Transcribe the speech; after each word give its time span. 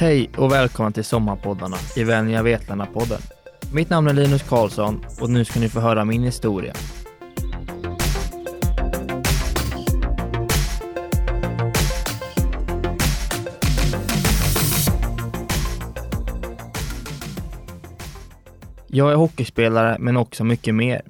Hej 0.00 0.30
och 0.36 0.52
välkomna 0.52 0.90
till 0.90 1.04
Sommarpoddarna 1.04 1.76
i 1.96 2.04
Vänliga 2.04 2.42
Vetlanda-podden. 2.42 3.20
Mitt 3.74 3.90
namn 3.90 4.08
är 4.08 4.12
Linus 4.12 4.42
Karlsson 4.42 5.04
och 5.20 5.30
nu 5.30 5.44
ska 5.44 5.60
ni 5.60 5.68
få 5.68 5.80
höra 5.80 6.04
min 6.04 6.22
historia. 6.22 6.74
Jag 18.86 19.12
är 19.12 19.16
hockeyspelare 19.16 19.96
men 19.98 20.16
också 20.16 20.44
mycket 20.44 20.74
mer. 20.74 21.02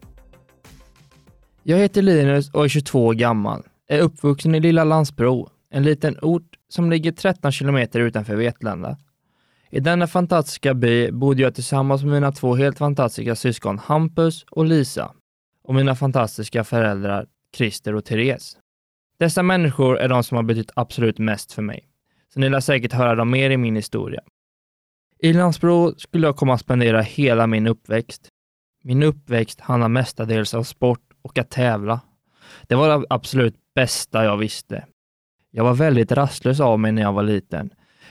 Jag 1.62 1.78
heter 1.78 2.02
Linus 2.02 2.50
och 2.50 2.64
är 2.64 2.68
22 2.68 3.06
år 3.06 3.14
gammal. 3.14 3.62
Är 3.88 4.00
uppvuxen 4.00 4.54
i 4.54 4.60
lilla 4.60 4.84
Landsbro, 4.84 5.48
en 5.70 5.82
liten 5.82 6.16
ort 6.22 6.57
som 6.68 6.90
ligger 6.90 7.12
13 7.12 7.52
kilometer 7.52 8.00
utanför 8.00 8.36
Vetlanda. 8.36 8.96
I 9.70 9.80
denna 9.80 10.06
fantastiska 10.06 10.74
by 10.74 11.12
bodde 11.12 11.42
jag 11.42 11.54
tillsammans 11.54 12.02
med 12.02 12.12
mina 12.12 12.32
två 12.32 12.54
helt 12.54 12.78
fantastiska 12.78 13.36
syskon 13.36 13.78
Hampus 13.78 14.44
och 14.50 14.64
Lisa 14.64 15.12
och 15.64 15.74
mina 15.74 15.96
fantastiska 15.96 16.64
föräldrar 16.64 17.26
Christer 17.56 17.94
och 17.94 18.04
Therese. 18.04 18.56
Dessa 19.18 19.42
människor 19.42 19.98
är 19.98 20.08
de 20.08 20.24
som 20.24 20.36
har 20.36 20.42
betytt 20.42 20.70
absolut 20.74 21.18
mest 21.18 21.52
för 21.52 21.62
mig, 21.62 21.88
så 22.34 22.40
ni 22.40 22.48
lär 22.48 22.60
säkert 22.60 22.92
höra 22.92 23.14
dem 23.14 23.30
mer 23.30 23.50
i 23.50 23.56
min 23.56 23.76
historia. 23.76 24.20
I 25.18 25.32
Landsbro 25.32 25.94
skulle 25.98 26.26
jag 26.26 26.36
komma 26.36 26.54
att 26.54 26.60
spendera 26.60 27.00
hela 27.00 27.46
min 27.46 27.66
uppväxt. 27.66 28.28
Min 28.84 29.02
uppväxt 29.02 29.60
handlar 29.60 29.88
mestadels 29.88 30.54
om 30.54 30.64
sport 30.64 31.12
och 31.22 31.38
att 31.38 31.50
tävla. 31.50 32.00
Det 32.68 32.74
var 32.74 32.98
det 32.98 33.06
absolut 33.10 33.56
bästa 33.74 34.24
jag 34.24 34.36
visste. 34.36 34.84
Jag 35.50 35.64
var 35.64 35.74
väldigt 35.74 36.12
rastlös 36.12 36.60
av 36.60 36.78
mig 36.78 36.92
när 36.92 37.02
jag 37.02 37.12
var 37.12 37.22
liten. 37.22 37.70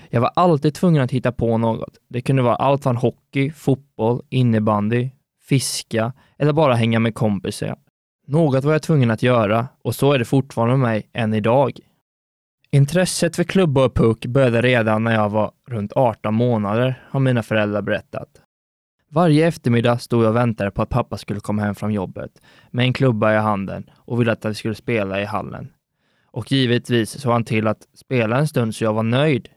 Jag 0.10 0.22
var 0.22 0.32
alltid 0.36 0.74
tvungen 0.74 1.02
att 1.02 1.12
hitta 1.12 1.32
på 1.32 1.58
något. 1.58 1.98
Det 2.10 2.22
kunde 2.22 2.42
vara 2.42 2.56
allt 2.56 2.84
från 2.84 2.98
hockey, 2.98 3.52
fotboll, 3.52 4.22
innebandy, 4.30 5.10
fiska 5.50 6.14
eller 6.38 6.54
bara 6.54 6.74
hänga 6.76 7.00
med 7.00 7.16
kompisar. 7.16 7.76
Något 8.28 8.64
var 8.64 8.72
jag 8.72 8.82
tvungen 8.82 9.12
att 9.12 9.24
göra 9.24 9.68
och 9.82 9.96
så 9.96 10.14
är 10.14 10.20
det 10.20 10.26
fortfarande 10.26 10.78
med 10.78 10.90
mig 10.90 11.10
än 11.14 11.34
idag. 11.34 11.80
Intresset 12.72 13.36
för 13.36 13.44
klubba 13.44 13.86
och 13.86 13.94
puck 13.96 14.26
började 14.26 14.62
redan 14.62 15.04
när 15.04 15.14
jag 15.14 15.30
var 15.30 15.52
runt 15.68 15.94
18 15.96 16.34
månader, 16.34 17.04
har 17.10 17.20
mina 17.20 17.44
föräldrar 17.44 17.82
berättat. 17.82 18.42
Varje 19.10 19.48
eftermiddag 19.48 19.98
stod 19.98 20.24
jag 20.24 20.30
och 20.30 20.36
väntade 20.36 20.72
på 20.72 20.82
att 20.82 20.90
pappa 20.90 21.18
skulle 21.18 21.40
komma 21.40 21.62
hem 21.62 21.76
från 21.76 21.94
jobbet 21.94 22.32
med 22.72 22.86
en 22.86 22.94
klubba 22.94 23.34
i 23.34 23.38
handen 23.38 23.90
och 23.96 24.22
ville 24.22 24.32
att 24.32 24.46
vi 24.46 24.54
skulle 24.54 24.76
spela 24.76 25.22
i 25.22 25.26
hallen. 25.26 25.72
Och 26.38 26.52
givetvis 26.52 27.22
såg 27.22 27.32
han 27.32 27.44
till 27.44 27.68
att 27.68 27.88
spela 27.94 28.38
en 28.38 28.48
stund 28.48 28.76
så 28.76 28.84
jag 28.84 28.94
var 28.94 29.04
nöjd. 29.04 29.50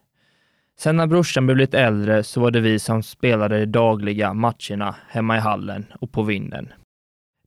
Sen 0.78 0.96
när 0.96 1.06
brorsan 1.06 1.46
blev 1.46 1.56
lite 1.56 1.78
äldre 1.78 2.22
så 2.22 2.40
var 2.40 2.50
det 2.50 2.60
vi 2.60 2.78
som 2.78 3.02
spelade 3.02 3.58
de 3.58 3.66
dagliga 3.66 4.34
matcherna 4.34 4.94
hemma 5.08 5.36
i 5.36 5.40
hallen 5.40 5.86
och 6.00 6.12
på 6.12 6.22
vinden. 6.22 6.72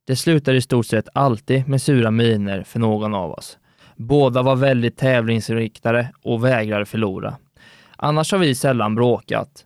Det 0.06 0.16
slutade 0.16 0.56
i 0.56 0.60
stort 0.60 0.86
sett 0.86 1.08
alltid 1.14 1.68
med 1.68 1.82
sura 1.82 2.10
miner 2.10 2.62
för 2.62 2.78
någon 2.80 3.14
av 3.14 3.30
oss. 3.30 3.58
Båda 3.96 4.42
var 4.42 4.56
väldigt 4.56 4.96
tävlingsinriktade 4.96 6.08
och 6.22 6.44
vägrade 6.44 6.84
förlora. 6.84 7.36
Annars 7.96 8.32
har 8.32 8.38
vi 8.38 8.54
sällan 8.54 8.94
bråkat. 8.94 9.64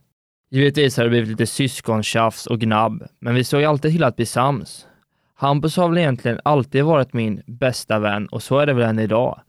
Givetvis 0.51 0.97
har 0.97 1.05
det 1.05 1.11
blivit 1.11 1.29
lite 1.29 1.47
syskontjafs 1.47 2.47
och 2.47 2.61
gnabb, 2.61 3.05
men 3.19 3.35
vi 3.35 3.45
såg 3.45 3.65
alltid 3.65 3.93
till 3.93 4.05
att 4.05 4.17
bli 4.17 4.27
sams. 4.27 4.87
Hampus 5.35 5.77
har 5.77 5.89
väl 5.89 5.99
egentligen 5.99 6.41
alltid 6.45 6.85
varit 6.85 7.13
min 7.13 7.43
bästa 7.47 7.99
vän 7.99 8.27
och 8.27 8.43
så 8.43 8.59
är 8.59 8.67
det 8.67 8.73
väl 8.73 8.89
än 8.89 8.99
idag. 8.99 9.41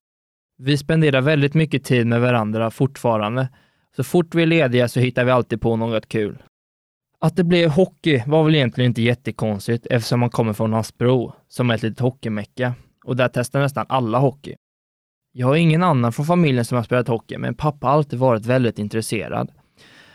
Vi 0.62 0.78
spenderar 0.78 1.22
väldigt 1.22 1.54
mycket 1.54 1.84
tid 1.84 2.08
med 2.08 2.22
varandra 2.22 2.72
fortfarande. 2.72 3.50
Så 3.96 4.04
fort 4.04 4.36
vi 4.36 4.44
är 4.44 4.48
lediga 4.48 4.88
så 4.88 5.00
hittar 5.00 5.26
vi 5.26 5.32
alltid 5.32 5.62
på 5.62 5.76
något 5.76 6.08
kul. 6.08 6.44
Att 7.20 7.36
det 7.36 7.44
blev 7.44 7.70
hockey 7.70 8.24
var 8.28 8.44
väl 8.44 8.56
egentligen 8.56 8.92
inte 8.92 9.02
jättekonstigt 9.02 9.88
eftersom 9.90 10.20
man 10.20 10.30
kommer 10.30 10.54
från 10.54 10.74
Hasbro, 10.74 11.34
som 11.48 11.70
är 11.70 11.76
ett 11.76 11.84
litet 11.84 12.00
hockeymecka. 12.00 12.74
Och 13.06 13.16
där 13.16 13.30
testar 13.34 13.60
nästan 13.60 13.86
alla 13.90 14.18
hockey. 14.18 14.56
Jag 15.32 15.48
har 15.48 15.56
ingen 15.56 15.84
annan 15.84 16.14
från 16.14 16.26
familjen 16.26 16.66
som 16.66 16.76
har 16.76 16.84
spelat 16.84 17.08
hockey, 17.08 17.38
men 17.38 17.56
pappa 17.56 17.88
har 17.88 17.94
alltid 17.94 18.20
varit 18.20 18.46
väldigt 18.46 18.80
intresserad. 18.80 19.52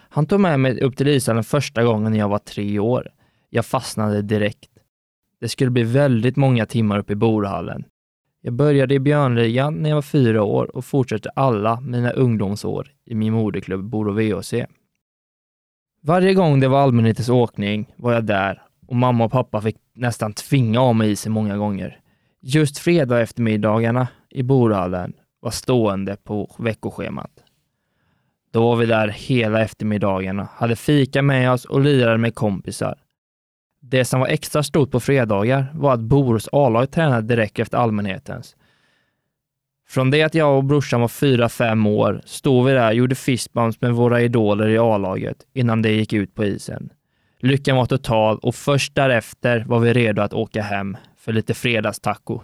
Han 0.09 0.27
tog 0.27 0.41
med 0.41 0.61
mig 0.61 0.81
upp 0.81 0.97
till 0.97 1.09
ishallen 1.09 1.45
första 1.45 1.85
gången 1.85 2.13
när 2.13 2.19
jag 2.19 2.29
var 2.29 2.39
tre 2.39 2.79
år. 2.79 3.09
Jag 3.51 3.67
fastnade 3.67 4.23
direkt. 4.23 4.71
Det 5.41 5.49
skulle 5.49 5.71
bli 5.71 5.83
väldigt 5.83 6.37
många 6.37 6.67
timmar 6.67 6.99
uppe 6.99 7.13
i 7.13 7.17
Borhallen. 7.17 7.85
Jag 8.47 8.55
började 8.55 8.95
i 8.95 9.01
Björnligan 9.01 9.83
när 9.83 9.91
jag 9.91 9.97
var 9.97 10.03
fyra 10.03 10.43
år 10.43 10.77
och 10.77 10.85
fortsatte 10.85 11.31
alla 11.31 11.81
mina 11.81 12.11
ungdomsår 12.11 12.93
i 13.05 13.15
min 13.15 13.33
moderklubb 13.33 13.85
Boro 13.85 14.13
VHC. 14.13 14.55
Varje 16.03 16.35
gång 16.35 16.61
det 16.61 16.69
var 16.69 16.81
allmänhetens 16.81 17.29
åkning 17.29 17.95
var 17.97 18.13
jag 18.13 18.25
där 18.25 18.63
och 18.87 18.97
mamma 18.97 19.25
och 19.25 19.33
pappa 19.33 19.61
fick 19.61 19.77
nästan 19.95 20.33
tvinga 20.33 20.81
av 20.81 20.95
mig 20.97 21.11
isen 21.11 21.33
många 21.33 21.57
gånger. 21.57 22.01
Just 22.41 22.79
fredag 22.79 23.21
eftermiddagarna 23.21 24.09
i 24.31 24.43
Borhallen 24.43 25.13
var 25.41 25.51
stående 25.51 26.17
på 26.17 26.55
veckoschemat. 26.59 27.33
Då 28.53 28.63
var 28.63 28.77
vi 28.77 28.87
där 28.87 29.09
hela 29.09 29.63
eftermiddagarna, 29.63 30.49
hade 30.53 30.77
fika 30.77 31.23
med 31.23 31.53
oss 31.53 31.65
och 31.65 31.81
lirade 31.81 32.19
med 32.19 32.35
kompisar. 32.35 33.04
Det 33.89 34.05
som 34.05 34.21
var 34.21 34.27
extra 34.27 34.63
stort 34.63 34.91
på 34.91 35.01
fredagar 35.01 35.67
var 35.75 35.95
att 35.95 36.01
Borås 36.01 36.49
A-lag 36.53 36.91
tränade 36.91 37.27
direkt 37.27 37.59
efter 37.59 37.79
allmänhetens. 37.79 38.57
Från 39.89 40.11
det 40.11 40.23
att 40.23 40.35
jag 40.35 40.57
och 40.57 40.65
brorsan 40.65 41.01
var 41.01 41.09
fyra, 41.09 41.49
fem 41.49 41.87
år 41.87 42.23
stod 42.25 42.67
vi 42.67 42.73
där 42.73 42.89
och 42.89 42.95
gjorde 42.95 43.15
fistbumps 43.15 43.81
med 43.81 43.93
våra 43.93 44.23
idoler 44.23 44.69
i 44.69 44.79
A-laget 44.79 45.37
innan 45.53 45.83
det 45.83 45.93
gick 45.93 46.13
ut 46.13 46.35
på 46.35 46.45
isen. 46.45 46.91
Lyckan 47.41 47.77
var 47.77 47.87
total 47.87 48.39
och 48.39 48.55
först 48.55 48.95
därefter 48.95 49.65
var 49.69 49.79
vi 49.79 49.93
redo 49.93 50.23
att 50.23 50.33
åka 50.33 50.63
hem 50.63 50.97
för 51.19 51.33
lite 51.33 51.55
fredagstaco. 51.55 52.41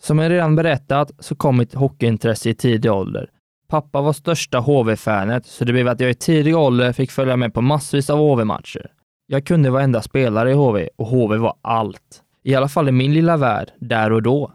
Som 0.00 0.18
jag 0.18 0.30
redan 0.30 0.56
berättat 0.56 1.10
så 1.18 1.34
kom 1.34 1.56
mitt 1.56 1.74
hockeyintresse 1.74 2.50
i 2.50 2.54
tidig 2.54 2.92
ålder. 2.92 3.30
Pappa 3.68 4.00
var 4.00 4.12
största 4.12 4.58
HV-fanet, 4.58 5.46
så 5.46 5.64
det 5.64 5.72
blev 5.72 5.88
att 5.88 6.00
jag 6.00 6.10
i 6.10 6.14
tidig 6.14 6.56
ålder 6.56 6.92
fick 6.92 7.10
följa 7.10 7.36
med 7.36 7.54
på 7.54 7.60
massvis 7.60 8.10
av 8.10 8.18
HV-matcher. 8.18 8.90
Jag 9.30 9.44
kunde 9.44 9.70
varenda 9.70 10.02
spelare 10.02 10.50
i 10.50 10.54
HV 10.54 10.88
och 10.96 11.06
HV 11.06 11.36
var 11.36 11.56
allt. 11.62 12.22
I 12.42 12.54
alla 12.54 12.68
fall 12.68 12.88
i 12.88 12.92
min 12.92 13.14
lilla 13.14 13.36
värld, 13.36 13.70
där 13.80 14.12
och 14.12 14.22
då. 14.22 14.52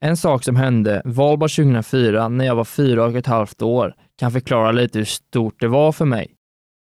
En 0.00 0.16
sak 0.16 0.44
som 0.44 0.56
hände 0.56 1.02
valborg 1.04 1.50
2004 1.50 2.28
när 2.28 2.44
jag 2.44 2.54
var 2.54 2.64
fyra 2.64 3.04
och 3.04 3.14
ett 3.14 3.26
halvt 3.26 3.62
år 3.62 3.94
kan 4.18 4.32
förklara 4.32 4.72
lite 4.72 4.98
hur 4.98 5.04
stort 5.04 5.60
det 5.60 5.68
var 5.68 5.92
för 5.92 6.04
mig. 6.04 6.34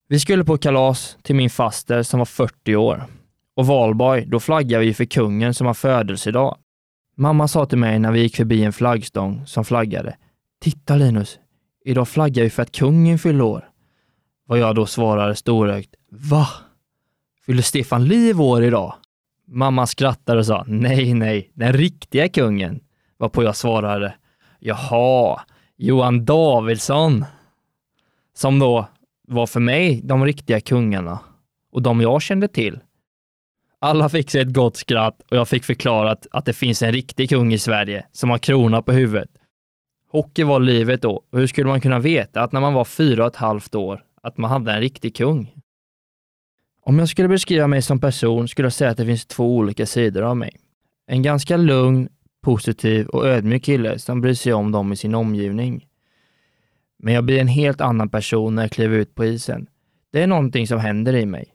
Vi 0.08 0.20
skulle 0.20 0.44
på 0.44 0.58
kalas 0.58 1.18
till 1.22 1.36
min 1.36 1.50
faster 1.50 2.04
som 2.04 2.18
var 2.18 2.26
40 2.26 2.76
år. 2.76 3.04
Och 3.56 3.66
valborg, 3.68 4.26
då 4.26 4.40
flaggade 4.40 4.86
vi 4.86 4.94
för 4.94 5.06
kungen 5.06 5.54
som 5.54 5.68
har 5.68 5.74
födelsedag. 5.74 6.58
Mamma 7.18 7.48
sa 7.48 7.66
till 7.66 7.78
mig 7.78 8.00
när 8.00 8.12
vi 8.12 8.22
gick 8.22 8.36
förbi 8.36 8.64
en 8.64 8.74
flaggstång 8.74 9.46
som 9.46 9.66
flaggade. 9.66 10.16
Titta 10.62 10.96
Linus, 10.96 11.40
idag 11.86 12.08
flaggar 12.08 12.44
vi 12.44 12.50
för 12.50 12.64
att 12.64 12.72
kungen 12.72 13.20
fyller 13.20 13.44
år. 13.44 13.70
Vad 14.46 14.60
jag 14.60 14.76
då 14.76 14.86
svarade 14.86 15.36
storögt. 15.36 15.96
Va? 16.10 16.48
Fyller 17.52 17.64
Stefan 17.64 18.06
Liv 18.06 18.42
år 18.42 18.64
idag? 18.64 18.94
Mamma 19.48 19.88
skrattade 19.88 20.40
och 20.40 20.46
sa 20.46 20.64
nej, 20.68 21.14
nej, 21.14 21.52
den 21.54 21.74
riktiga 21.74 22.30
kungen. 22.30 22.80
Varpå 23.18 23.44
jag 23.44 23.56
svarade 23.56 24.14
jaha, 24.60 25.42
Johan 25.78 26.26
Davidsson. 26.26 27.26
Som 28.34 28.60
då 28.60 28.88
var 29.28 29.48
för 29.48 29.60
mig 29.60 30.02
de 30.04 30.26
riktiga 30.26 30.62
kungarna 30.62 31.20
och 31.72 31.82
de 31.82 32.02
jag 32.02 32.22
kände 32.22 32.48
till. 32.48 32.80
Alla 33.80 34.10
fick 34.10 34.30
sig 34.30 34.42
ett 34.42 34.54
gott 34.54 34.78
skratt 34.78 35.22
och 35.32 35.38
jag 35.38 35.48
fick 35.48 35.64
förklarat 35.64 36.28
att 36.32 36.46
det 36.46 36.54
finns 36.54 36.82
en 36.82 36.92
riktig 36.92 37.30
kung 37.30 37.54
i 37.54 37.60
Sverige 37.60 38.06
som 38.12 38.30
har 38.30 38.38
krona 38.38 38.82
på 38.82 38.92
huvudet. 38.92 39.30
Hockey 40.12 40.44
var 40.44 40.60
livet 40.60 41.02
då 41.02 41.24
och 41.32 41.40
hur 41.40 41.48
skulle 41.48 41.68
man 41.68 41.82
kunna 41.82 42.00
veta 42.00 42.42
att 42.42 42.52
när 42.52 42.62
man 42.62 42.74
var 42.74 42.86
fyra 42.86 43.24
och 43.24 43.32
ett 43.32 43.36
halvt 43.36 43.76
år 43.76 44.04
att 44.24 44.38
man 44.38 44.52
hade 44.52 44.72
en 44.72 44.80
riktig 44.80 45.16
kung? 45.16 45.62
Om 46.84 47.00
jag 47.00 47.10
skulle 47.10 47.28
beskriva 47.28 47.68
mig 47.68 47.82
som 47.82 48.00
person 48.00 48.48
skulle 48.48 48.66
jag 48.66 48.74
säga 48.74 48.92
att 48.92 48.98
det 48.98 49.06
finns 49.06 49.26
två 49.26 49.56
olika 49.58 49.86
sidor 49.86 50.22
av 50.22 50.38
mig. 50.38 50.56
En 51.08 51.22
ganska 51.22 51.58
lugn, 51.58 52.10
positiv 52.44 53.08
och 53.08 53.28
ödmjuk 53.28 53.64
kille 53.64 54.00
som 54.00 54.22
bryr 54.22 54.34
sig 54.34 54.54
om 54.54 54.72
dem 54.72 54.94
i 54.94 54.96
sin 54.96 55.16
omgivning. 55.16 55.86
Men 57.00 57.14
jag 57.14 57.24
blir 57.24 57.40
en 57.40 57.48
helt 57.48 57.82
annan 57.82 58.10
person 58.10 58.56
när 58.56 58.64
jag 58.64 58.72
kliver 58.72 58.98
ut 58.98 59.16
på 59.16 59.26
isen. 59.26 59.68
Det 60.12 60.22
är 60.22 60.28
någonting 60.28 60.68
som 60.68 60.80
händer 60.80 61.16
i 61.16 61.26
mig. 61.26 61.46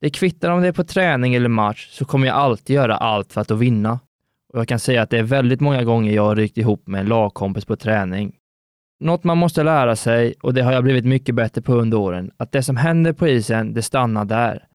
Det 0.00 0.10
kvittar 0.10 0.50
om 0.50 0.62
det 0.62 0.68
är 0.68 0.72
på 0.72 0.84
träning 0.84 1.34
eller 1.34 1.48
match 1.48 1.88
så 1.90 2.04
kommer 2.04 2.26
jag 2.26 2.36
alltid 2.36 2.76
göra 2.76 2.96
allt 2.96 3.32
för 3.32 3.40
att 3.40 3.50
vinna. 3.50 4.00
Och 4.52 4.58
jag 4.58 4.68
kan 4.68 4.78
säga 4.78 5.02
att 5.02 5.10
det 5.10 5.18
är 5.18 5.22
väldigt 5.22 5.60
många 5.60 5.84
gånger 5.84 6.12
jag 6.12 6.24
har 6.24 6.36
ryckt 6.36 6.58
ihop 6.58 6.86
med 6.86 7.00
en 7.00 7.06
lagkompis 7.06 7.64
på 7.64 7.76
träning. 7.76 8.36
Något 9.02 9.24
man 9.24 9.38
måste 9.38 9.62
lära 9.62 9.96
sig, 9.96 10.34
och 10.42 10.54
det 10.54 10.62
har 10.62 10.72
jag 10.72 10.84
blivit 10.84 11.04
mycket 11.04 11.34
bättre 11.34 11.62
på 11.62 11.74
under 11.74 11.98
åren, 11.98 12.30
att 12.36 12.52
det 12.52 12.62
som 12.62 12.76
händer 12.76 13.12
på 13.12 13.28
isen, 13.28 13.74
det 13.74 13.82
stannar 13.82 14.24
där. 14.24 14.66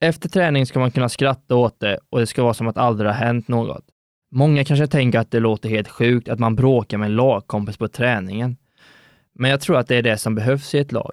Efter 0.00 0.28
träning 0.28 0.66
ska 0.66 0.78
man 0.78 0.90
kunna 0.90 1.08
skratta 1.08 1.56
åt 1.56 1.80
det 1.80 1.98
och 2.10 2.20
det 2.20 2.26
ska 2.26 2.42
vara 2.42 2.54
som 2.54 2.68
att 2.68 2.78
aldrig 2.78 3.10
har 3.10 3.14
hänt 3.14 3.48
något. 3.48 3.84
Många 4.30 4.64
kanske 4.64 4.86
tänker 4.86 5.18
att 5.18 5.30
det 5.30 5.40
låter 5.40 5.68
helt 5.68 5.88
sjukt 5.88 6.28
att 6.28 6.38
man 6.38 6.56
bråkar 6.56 6.98
med 6.98 7.06
en 7.06 7.16
lagkompis 7.16 7.76
på 7.76 7.88
träningen. 7.88 8.56
Men 9.34 9.50
jag 9.50 9.60
tror 9.60 9.78
att 9.78 9.88
det 9.88 9.96
är 9.96 10.02
det 10.02 10.18
som 10.18 10.34
behövs 10.34 10.74
i 10.74 10.78
ett 10.78 10.92
lag. 10.92 11.12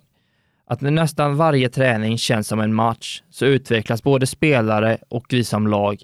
Att 0.65 0.81
när 0.81 0.91
nästan 0.91 1.37
varje 1.37 1.69
träning 1.69 2.17
känns 2.17 2.47
som 2.47 2.59
en 2.59 2.73
match 2.73 3.23
så 3.29 3.45
utvecklas 3.45 4.03
både 4.03 4.27
spelare 4.27 4.97
och 5.09 5.25
vi 5.29 5.43
som 5.43 5.67
lag. 5.67 6.01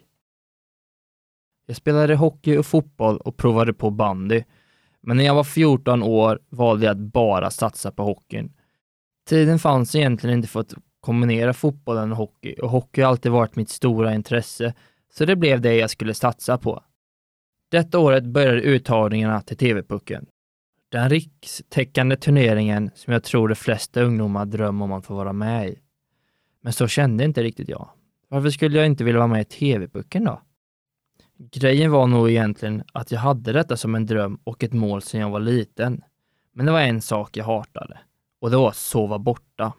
Jag 1.67 1.75
spelade 1.75 2.15
hockey 2.15 2.57
och 2.57 2.65
fotboll 2.65 3.17
och 3.17 3.37
provade 3.37 3.73
på 3.73 3.89
bandy. 3.89 4.43
Men 5.03 5.17
när 5.17 5.23
jag 5.23 5.35
var 5.35 5.43
14 5.43 6.03
år 6.03 6.39
valde 6.49 6.85
jag 6.85 6.91
att 6.91 6.97
bara 7.13 7.49
satsa 7.49 7.91
på 7.91 8.03
hockeyn. 8.03 8.53
Tiden 9.29 9.59
fanns 9.59 9.95
egentligen 9.95 10.37
inte 10.37 10.49
för 10.49 10.59
att 10.59 10.73
kombinera 10.99 11.53
fotbollen 11.53 12.11
och 12.11 12.17
hockey 12.17 12.53
och 12.53 12.69
hockey 12.69 13.01
har 13.01 13.09
alltid 13.09 13.31
varit 13.31 13.55
mitt 13.55 13.69
stora 13.69 14.13
intresse, 14.13 14.73
så 15.13 15.25
det 15.25 15.35
blev 15.35 15.61
det 15.61 15.75
jag 15.75 15.89
skulle 15.89 16.13
satsa 16.13 16.57
på. 16.57 16.83
Detta 17.71 17.99
året 17.99 18.23
började 18.23 18.61
uttagningarna 18.61 19.41
till 19.41 19.57
TV-pucken. 19.57 20.25
Den 20.89 21.09
rikstäckande 21.09 22.15
turneringen 22.15 22.91
som 22.95 23.13
jag 23.13 23.23
tror 23.23 23.47
de 23.47 23.55
flesta 23.55 24.01
ungdomar 24.01 24.45
drömmer 24.45 24.85
om 24.85 24.91
att 24.91 25.05
få 25.05 25.15
vara 25.15 25.33
med 25.33 25.69
i. 25.69 25.79
Men 26.61 26.73
så 26.73 26.87
kände 26.87 27.23
inte 27.23 27.43
riktigt 27.43 27.69
jag. 27.69 27.89
Varför 28.27 28.49
skulle 28.49 28.77
jag 28.77 28.85
inte 28.85 29.03
vilja 29.03 29.19
vara 29.19 29.27
med 29.27 29.41
i 29.41 29.45
TV-pucken 29.45 30.23
då? 30.23 30.41
Grejen 31.51 31.91
var 31.91 32.07
nog 32.07 32.29
egentligen 32.29 32.83
att 32.93 33.11
jag 33.11 33.19
hade 33.19 33.51
detta 33.51 33.77
som 33.77 33.95
en 33.95 34.05
dröm 34.05 34.39
och 34.43 34.63
ett 34.63 34.73
mål 34.73 35.01
sedan 35.01 35.21
jag 35.21 35.29
var 35.29 35.39
liten. 35.39 36.01
Men 36.53 36.65
det 36.65 36.71
var 36.71 36.81
en 36.81 37.01
sak 37.01 37.37
jag 37.37 37.45
hatade 37.45 37.97
och 38.41 38.51
det 38.51 38.57
var 38.57 38.69
att 38.69 38.75
sova 38.75 39.19
borta. 39.19 39.73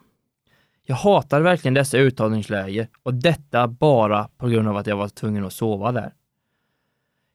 Jag 0.85 0.95
hatade 0.95 1.43
verkligen 1.43 1.73
dessa 1.73 1.97
uttagningsläger 1.97 2.87
och 3.03 3.13
detta 3.13 3.67
bara 3.67 4.29
på 4.37 4.47
grund 4.47 4.67
av 4.67 4.77
att 4.77 4.87
jag 4.87 4.97
var 4.97 5.07
tvungen 5.07 5.45
att 5.45 5.53
sova 5.53 5.91
där. 5.91 6.13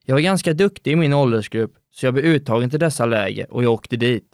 Jag 0.04 0.14
var 0.14 0.20
ganska 0.20 0.52
duktig 0.52 0.92
i 0.92 0.96
min 0.96 1.12
åldersgrupp, 1.12 1.74
så 1.90 2.06
jag 2.06 2.14
blev 2.14 2.26
uttagen 2.26 2.70
till 2.70 2.80
dessa 2.80 3.06
läger 3.06 3.52
och 3.52 3.64
jag 3.64 3.72
åkte 3.72 3.96
dit. 3.96 4.26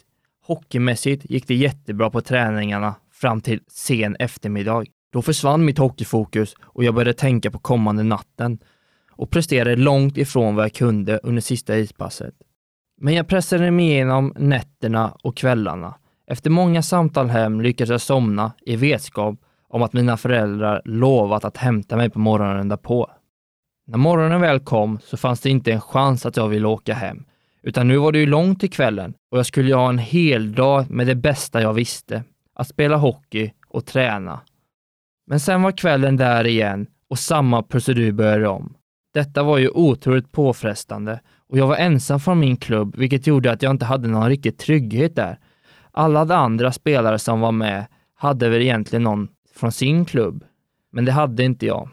Hockeymässigt 0.43 1.29
gick 1.29 1.47
det 1.47 1.55
jättebra 1.55 2.09
på 2.09 2.21
träningarna 2.21 2.95
fram 3.11 3.41
till 3.41 3.59
sen 3.67 4.15
eftermiddag. 4.15 4.85
Då 5.09 5.21
försvann 5.21 5.65
mitt 5.65 5.77
hockeyfokus 5.77 6.55
och 6.61 6.83
jag 6.83 6.93
började 6.93 7.13
tänka 7.13 7.51
på 7.51 7.59
kommande 7.59 8.03
natten 8.03 8.59
och 9.17 9.31
presterade 9.31 9.75
långt 9.75 10.17
ifrån 10.17 10.55
vad 10.55 10.65
jag 10.65 10.73
kunde 10.73 11.19
under 11.23 11.41
sista 11.41 11.77
ispasset. 11.77 12.33
Men 13.01 13.13
jag 13.13 13.27
pressade 13.27 13.71
mig 13.71 13.85
igenom 13.85 14.33
nätterna 14.37 15.17
och 15.23 15.37
kvällarna. 15.37 15.93
Efter 16.27 16.49
många 16.49 16.81
samtal 16.81 17.27
hem 17.27 17.61
lyckades 17.61 17.89
jag 17.89 18.01
somna 18.01 18.51
i 18.65 18.75
vetskap 18.75 19.35
om 19.69 19.83
att 19.83 19.93
mina 19.93 20.17
föräldrar 20.17 20.81
lovat 20.85 21.45
att 21.45 21.57
hämta 21.57 21.97
mig 21.97 22.09
på 22.09 22.19
morgonen 22.19 22.69
därpå. 22.69 23.11
När 23.87 23.97
morgonen 23.97 24.41
väl 24.41 24.59
kom 24.59 24.99
så 25.03 25.17
fanns 25.17 25.41
det 25.41 25.49
inte 25.49 25.71
en 25.71 25.81
chans 25.81 26.25
att 26.25 26.37
jag 26.37 26.47
ville 26.47 26.67
åka 26.67 26.93
hem, 26.93 27.25
utan 27.63 27.87
nu 27.87 27.97
var 27.97 28.11
det 28.11 28.19
ju 28.19 28.25
långt 28.25 28.59
till 28.59 28.69
kvällen 28.69 29.13
och 29.31 29.37
jag 29.37 29.45
skulle 29.45 29.67
ju 29.67 29.75
ha 29.75 29.89
en 29.89 29.97
hel 29.97 30.53
dag 30.53 30.89
med 30.89 31.07
det 31.07 31.15
bästa 31.15 31.61
jag 31.61 31.73
visste, 31.73 32.23
att 32.53 32.67
spela 32.67 32.97
hockey 32.97 33.53
och 33.67 33.85
träna. 33.85 34.39
Men 35.27 35.39
sen 35.39 35.61
var 35.61 35.71
kvällen 35.71 36.17
där 36.17 36.47
igen 36.47 36.87
och 37.09 37.19
samma 37.19 37.63
procedur 37.63 38.11
började 38.11 38.47
om. 38.47 38.73
Detta 39.17 39.43
var 39.43 39.57
ju 39.57 39.69
otroligt 39.69 40.31
påfrestande 40.31 41.19
och 41.47 41.57
jag 41.57 41.67
var 41.67 41.75
ensam 41.75 42.19
från 42.19 42.39
min 42.39 42.57
klubb, 42.57 42.95
vilket 42.97 43.27
gjorde 43.27 43.51
att 43.51 43.61
jag 43.61 43.71
inte 43.71 43.85
hade 43.85 44.07
någon 44.07 44.29
riktig 44.29 44.57
trygghet 44.57 45.15
där. 45.15 45.39
Alla 45.91 46.25
de 46.25 46.33
andra 46.33 46.71
spelare 46.71 47.19
som 47.19 47.39
var 47.39 47.51
med 47.51 47.85
hade 48.15 48.49
väl 48.49 48.61
egentligen 48.61 49.03
någon 49.03 49.27
från 49.55 49.71
sin 49.71 50.05
klubb, 50.05 50.43
men 50.91 51.05
det 51.05 51.11
hade 51.11 51.43
inte 51.43 51.65
jag. 51.65 51.89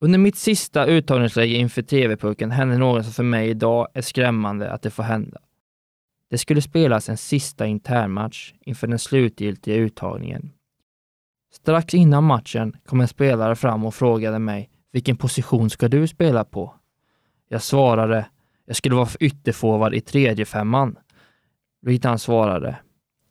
Under 0.00 0.18
mitt 0.18 0.36
sista 0.36 0.86
uttagningsläge 0.86 1.54
inför 1.54 1.82
TV-pucken 1.82 2.50
hände 2.50 2.78
något 2.78 3.04
som 3.04 3.12
för 3.12 3.22
mig 3.22 3.48
idag 3.48 3.88
är 3.94 4.02
skrämmande 4.02 4.70
att 4.70 4.82
det 4.82 4.90
får 4.90 5.02
hända. 5.02 5.38
Det 6.30 6.38
skulle 6.38 6.62
spelas 6.62 7.08
en 7.08 7.16
sista 7.16 7.66
internmatch 7.66 8.54
inför 8.60 8.86
den 8.86 8.98
slutgiltiga 8.98 9.76
uttagningen. 9.76 10.52
Strax 11.52 11.94
innan 11.94 12.24
matchen 12.24 12.76
kom 12.86 13.00
en 13.00 13.08
spelare 13.08 13.56
fram 13.56 13.84
och 13.84 13.94
frågade 13.94 14.38
mig 14.38 14.70
vilken 14.92 15.16
position 15.16 15.70
ska 15.70 15.88
du 15.88 16.06
spela 16.06 16.44
på? 16.44 16.74
Jag 17.48 17.62
svarade 17.62 18.26
jag 18.68 18.76
skulle 18.76 18.94
vara 18.94 19.08
ytterforward 19.20 19.94
i 19.94 20.00
tredje 20.00 20.44
femman. 20.44 20.96
Vilket 21.82 22.04
han 22.04 22.18
svarade 22.18 22.78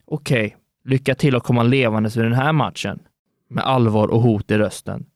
Okej, 0.04 0.46
okay, 0.46 0.58
lycka 0.84 1.14
till 1.14 1.36
att 1.36 1.42
komma 1.42 1.62
levandes 1.62 2.16
ur 2.16 2.22
den 2.22 2.32
här 2.32 2.52
matchen. 2.52 2.98
Med 3.48 3.64
allvar 3.64 4.08
och 4.08 4.22
hot 4.22 4.50
i 4.50 4.58
rösten. 4.58 5.06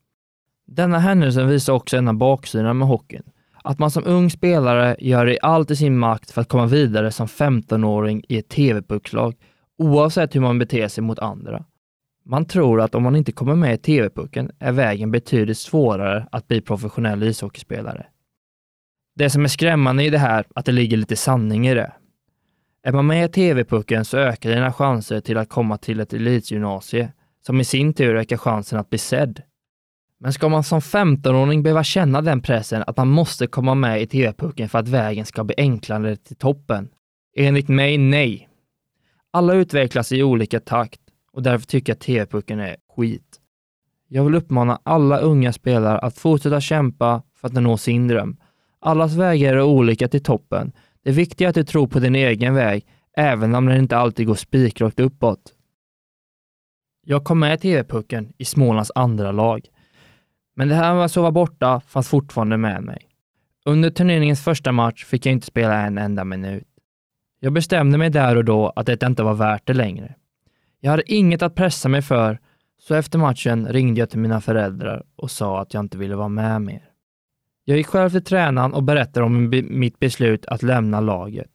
Denna 0.67 0.99
händelse 0.99 1.43
visar 1.43 1.73
också 1.73 1.97
en 1.97 2.07
av 2.07 2.13
baksidorna 2.13 2.73
med 2.73 2.87
hockeyn. 2.87 3.23
Att 3.63 3.79
man 3.79 3.91
som 3.91 4.03
ung 4.05 4.29
spelare 4.29 4.95
gör 4.99 5.37
allt 5.41 5.71
i 5.71 5.75
sin 5.75 5.97
makt 5.97 6.31
för 6.31 6.41
att 6.41 6.49
komma 6.49 6.65
vidare 6.65 7.11
som 7.11 7.27
15-åring 7.27 8.23
i 8.29 8.37
ett 8.37 8.49
TV-puckslag, 8.49 9.35
oavsett 9.77 10.35
hur 10.35 10.41
man 10.41 10.59
beter 10.59 10.87
sig 10.87 11.03
mot 11.03 11.19
andra. 11.19 11.65
Man 12.25 12.45
tror 12.45 12.81
att 12.81 12.95
om 12.95 13.03
man 13.03 13.15
inte 13.15 13.31
kommer 13.31 13.55
med 13.55 13.73
i 13.73 13.77
TV-pucken 13.77 14.51
är 14.59 14.71
vägen 14.71 15.11
betydligt 15.11 15.57
svårare 15.57 16.27
att 16.31 16.47
bli 16.47 16.61
professionell 16.61 17.23
ishockeyspelare. 17.23 18.05
Det 19.15 19.29
som 19.29 19.43
är 19.43 19.47
skrämmande 19.47 20.03
i 20.03 20.09
det 20.09 20.17
här, 20.17 20.45
att 20.55 20.65
det 20.65 20.71
ligger 20.71 20.97
lite 20.97 21.15
sanning 21.15 21.67
i 21.67 21.73
det. 21.73 21.93
Är 22.83 22.91
man 22.91 23.07
med 23.07 23.29
i 23.29 23.31
TV-pucken 23.31 24.05
så 24.05 24.17
ökar 24.17 24.49
dina 24.49 24.73
chanser 24.73 25.19
till 25.19 25.37
att 25.37 25.49
komma 25.49 25.77
till 25.77 25.99
ett 25.99 26.13
elitgymnasie, 26.13 27.13
som 27.45 27.61
i 27.61 27.63
sin 27.63 27.93
tur 27.93 28.15
ökar 28.15 28.37
chansen 28.37 28.79
att 28.79 28.89
bli 28.89 28.99
sedd. 28.99 29.41
Men 30.19 30.33
ska 30.33 30.49
man 30.49 30.63
som 30.63 30.79
15-åring 30.79 31.63
behöva 31.63 31.83
känna 31.83 32.21
den 32.21 32.41
pressen 32.41 32.83
att 32.87 32.97
man 32.97 33.07
måste 33.07 33.47
komma 33.47 33.75
med 33.75 34.01
i 34.01 34.07
TV-pucken 34.07 34.69
för 34.69 34.79
att 34.79 34.87
vägen 34.87 35.25
ska 35.25 35.43
bli 35.43 35.55
enklare 35.57 36.15
till 36.15 36.35
toppen? 36.35 36.89
Enligt 37.35 37.67
mig, 37.67 37.97
nej. 37.97 38.49
Alla 39.31 39.53
utvecklas 39.53 40.11
i 40.11 40.23
olika 40.23 40.59
takt 40.59 41.02
och 41.33 41.43
därför 41.43 41.67
tycker 41.67 41.93
jag 41.93 41.99
TV-pucken 41.99 42.59
är 42.59 42.75
skit. 42.95 43.39
Jag 44.07 44.23
vill 44.23 44.35
uppmana 44.35 44.79
alla 44.83 45.17
unga 45.19 45.53
spelare 45.53 45.99
att 45.99 46.17
fortsätta 46.17 46.61
kämpa 46.61 47.23
för 47.35 47.47
att 47.47 47.53
nå 47.53 47.77
sin 47.77 48.07
dröm. 48.07 48.37
Allas 48.79 49.13
vägar 49.13 49.53
är 49.53 49.61
olika 49.61 50.07
till 50.07 50.23
toppen. 50.23 50.71
Det 51.03 51.11
viktiga 51.11 51.47
är 51.47 51.49
att 51.49 51.55
du 51.55 51.63
tror 51.63 51.87
på 51.87 51.99
din 51.99 52.15
egen 52.15 52.53
väg, 52.55 52.85
även 53.17 53.55
om 53.55 53.65
den 53.65 53.77
inte 53.77 53.97
alltid 53.97 54.27
går 54.27 54.35
spikrakt 54.35 54.99
uppåt. 54.99 55.53
Jag 57.05 57.23
kom 57.23 57.39
med 57.39 57.53
i 57.53 57.57
TV-pucken 57.57 58.33
i 58.37 58.45
Smålands 58.45 58.91
andra 58.95 59.31
lag. 59.31 59.67
Men 60.55 60.67
det 60.67 60.75
här 60.75 60.95
med 60.95 61.05
att 61.05 61.11
sova 61.11 61.31
borta 61.31 61.79
fanns 61.79 62.07
fortfarande 62.07 62.57
med 62.57 62.83
mig. 62.83 63.09
Under 63.65 63.89
turneringens 63.89 64.43
första 64.43 64.71
match 64.71 65.05
fick 65.05 65.25
jag 65.25 65.33
inte 65.33 65.47
spela 65.47 65.85
en 65.85 65.97
enda 65.97 66.23
minut. 66.23 66.67
Jag 67.39 67.53
bestämde 67.53 67.97
mig 67.97 68.09
där 68.09 68.35
och 68.35 68.45
då 68.45 68.69
att 68.69 68.85
det 68.85 69.03
inte 69.03 69.23
var 69.23 69.33
värt 69.33 69.67
det 69.67 69.73
längre. 69.73 70.15
Jag 70.85 70.91
hade 70.91 71.13
inget 71.13 71.41
att 71.41 71.55
pressa 71.55 71.89
mig 71.89 72.01
för, 72.01 72.39
så 72.79 72.95
efter 72.95 73.19
matchen 73.19 73.67
ringde 73.67 73.99
jag 73.99 74.09
till 74.09 74.19
mina 74.19 74.41
föräldrar 74.41 75.03
och 75.15 75.31
sa 75.31 75.61
att 75.61 75.73
jag 75.73 75.83
inte 75.83 75.97
ville 75.97 76.15
vara 76.15 76.27
med 76.27 76.61
mer. 76.61 76.89
Jag 77.65 77.77
gick 77.77 77.87
själv 77.87 78.09
till 78.09 78.23
tränaren 78.23 78.73
och 78.73 78.83
berättade 78.83 79.25
om 79.25 79.49
mitt 79.69 79.99
beslut 79.99 80.45
att 80.45 80.63
lämna 80.63 80.99
laget. 80.99 81.49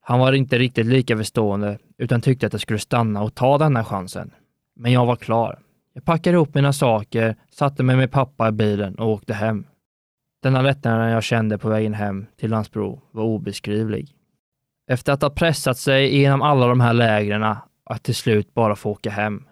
Han 0.00 0.18
var 0.18 0.32
inte 0.32 0.58
riktigt 0.58 0.86
lika 0.86 1.16
förstående, 1.16 1.78
utan 1.98 2.20
tyckte 2.20 2.46
att 2.46 2.52
jag 2.52 2.62
skulle 2.62 2.78
stanna 2.78 3.22
och 3.22 3.34
ta 3.34 3.58
denna 3.58 3.84
chansen. 3.84 4.30
Men 4.76 4.92
jag 4.92 5.06
var 5.06 5.16
klar. 5.16 5.58
Jag 5.94 6.04
packade 6.04 6.34
ihop 6.34 6.54
mina 6.54 6.72
saker, 6.72 7.36
satte 7.50 7.82
mig 7.82 7.96
med 7.96 8.10
pappa 8.10 8.48
i 8.48 8.52
bilen 8.52 8.94
och 8.94 9.08
åkte 9.08 9.34
hem. 9.34 9.66
Denna 10.42 10.62
lättnaden 10.62 11.10
jag 11.10 11.22
kände 11.22 11.58
på 11.58 11.68
vägen 11.68 11.94
hem 11.94 12.26
till 12.36 12.50
Landsbro 12.50 13.02
var 13.10 13.24
obeskrivlig. 13.24 14.10
Efter 14.90 15.12
att 15.12 15.22
ha 15.22 15.30
pressat 15.30 15.78
sig 15.78 16.14
igenom 16.14 16.42
alla 16.42 16.66
de 16.66 16.80
här 16.80 16.92
lägren 16.92 17.42
att 17.84 18.02
till 18.02 18.14
slut 18.14 18.54
bara 18.54 18.76
få 18.76 18.90
åka 18.90 19.10
hem. 19.10 19.48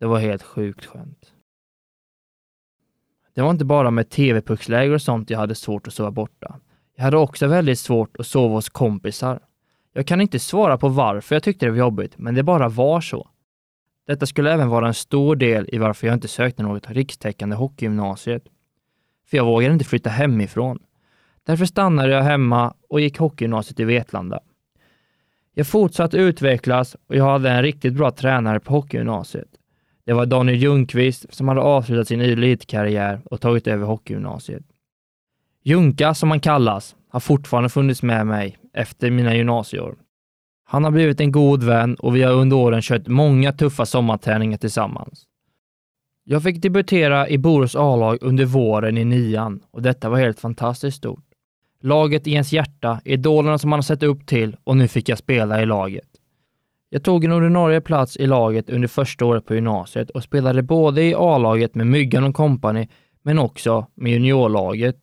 Det 0.00 0.06
var 0.06 0.18
helt 0.18 0.42
sjukt 0.42 0.86
skönt. 0.86 1.32
Det 3.34 3.42
var 3.42 3.50
inte 3.50 3.64
bara 3.64 3.90
med 3.90 4.10
tv-pucksläger 4.10 4.94
och 4.94 5.02
sånt 5.02 5.30
jag 5.30 5.38
hade 5.38 5.54
svårt 5.54 5.86
att 5.86 5.94
sova 5.94 6.10
borta. 6.10 6.60
Jag 6.96 7.04
hade 7.04 7.16
också 7.16 7.46
väldigt 7.46 7.78
svårt 7.78 8.16
att 8.16 8.26
sova 8.26 8.54
hos 8.54 8.68
kompisar. 8.68 9.40
Jag 9.92 10.06
kan 10.06 10.20
inte 10.20 10.38
svara 10.38 10.78
på 10.78 10.88
varför 10.88 11.34
jag 11.34 11.42
tyckte 11.42 11.66
det 11.66 11.70
var 11.70 11.78
jobbigt, 11.78 12.18
men 12.18 12.34
det 12.34 12.42
bara 12.42 12.68
var 12.68 13.00
så. 13.00 13.28
Detta 14.06 14.26
skulle 14.26 14.52
även 14.52 14.68
vara 14.68 14.86
en 14.88 14.94
stor 14.94 15.36
del 15.36 15.68
i 15.72 15.78
varför 15.78 16.06
jag 16.06 16.14
inte 16.14 16.28
sökte 16.28 16.62
något 16.62 16.90
rikstäckande 16.90 17.56
hockeygymnasiet. 17.56 18.44
För 19.26 19.36
jag 19.36 19.44
vågade 19.44 19.72
inte 19.72 19.84
flytta 19.84 20.10
hemifrån. 20.10 20.78
Därför 21.44 21.64
stannade 21.64 22.12
jag 22.12 22.22
hemma 22.22 22.74
och 22.88 23.00
gick 23.00 23.18
hockeygymnasiet 23.18 23.80
i 23.80 23.84
Vetlanda. 23.84 24.40
Jag 25.60 25.66
fortsatte 25.66 26.16
utvecklas 26.16 26.96
och 27.08 27.16
jag 27.16 27.24
hade 27.24 27.50
en 27.50 27.62
riktigt 27.62 27.94
bra 27.94 28.10
tränare 28.10 28.60
på 28.60 28.72
hockeygymnasiet. 28.72 29.48
Det 30.06 30.12
var 30.12 30.26
Daniel 30.26 30.58
Ljungqvist 30.58 31.34
som 31.34 31.48
hade 31.48 31.60
avslutat 31.60 32.08
sin 32.08 32.20
elitkarriär 32.20 33.20
och 33.24 33.40
tagit 33.40 33.66
över 33.66 33.86
hockeygymnasiet. 33.86 34.62
Junka, 35.64 36.14
som 36.14 36.30
han 36.30 36.40
kallas, 36.40 36.96
har 37.08 37.20
fortfarande 37.20 37.68
funnits 37.68 38.02
med 38.02 38.26
mig 38.26 38.58
efter 38.74 39.10
mina 39.10 39.34
gymnasieår. 39.36 39.96
Han 40.64 40.84
har 40.84 40.90
blivit 40.90 41.20
en 41.20 41.32
god 41.32 41.62
vän 41.62 41.94
och 41.94 42.16
vi 42.16 42.22
har 42.22 42.32
under 42.32 42.56
åren 42.56 42.82
kört 42.82 43.06
många 43.06 43.52
tuffa 43.52 43.86
sommarträningar 43.86 44.58
tillsammans. 44.58 45.26
Jag 46.24 46.42
fick 46.42 46.62
debutera 46.62 47.28
i 47.28 47.38
Borås 47.38 47.76
A-lag 47.76 48.18
under 48.20 48.44
våren 48.44 48.98
i 48.98 49.04
nian 49.04 49.60
och 49.70 49.82
detta 49.82 50.08
var 50.08 50.18
helt 50.18 50.40
fantastiskt 50.40 50.96
stort. 50.96 51.29
Laget 51.82 52.26
i 52.26 52.32
ens 52.32 52.52
hjärta, 52.52 53.00
idolerna 53.04 53.58
som 53.58 53.70
man 53.70 53.76
har 53.76 53.82
sett 53.82 54.02
upp 54.02 54.26
till 54.26 54.56
och 54.64 54.76
nu 54.76 54.88
fick 54.88 55.08
jag 55.08 55.18
spela 55.18 55.62
i 55.62 55.66
laget. 55.66 56.08
Jag 56.92 57.02
tog 57.02 57.24
en 57.24 57.32
ordinarie 57.32 57.80
plats 57.80 58.16
i 58.16 58.26
laget 58.26 58.70
under 58.70 58.88
första 58.88 59.24
året 59.24 59.46
på 59.46 59.54
gymnasiet 59.54 60.10
och 60.10 60.22
spelade 60.22 60.62
både 60.62 61.02
i 61.02 61.14
A-laget 61.14 61.74
med 61.74 61.86
Myggan 61.86 62.24
och 62.24 62.34
kompani, 62.34 62.88
men 63.22 63.38
också 63.38 63.86
med 63.94 64.12
juniorlaget. 64.12 64.96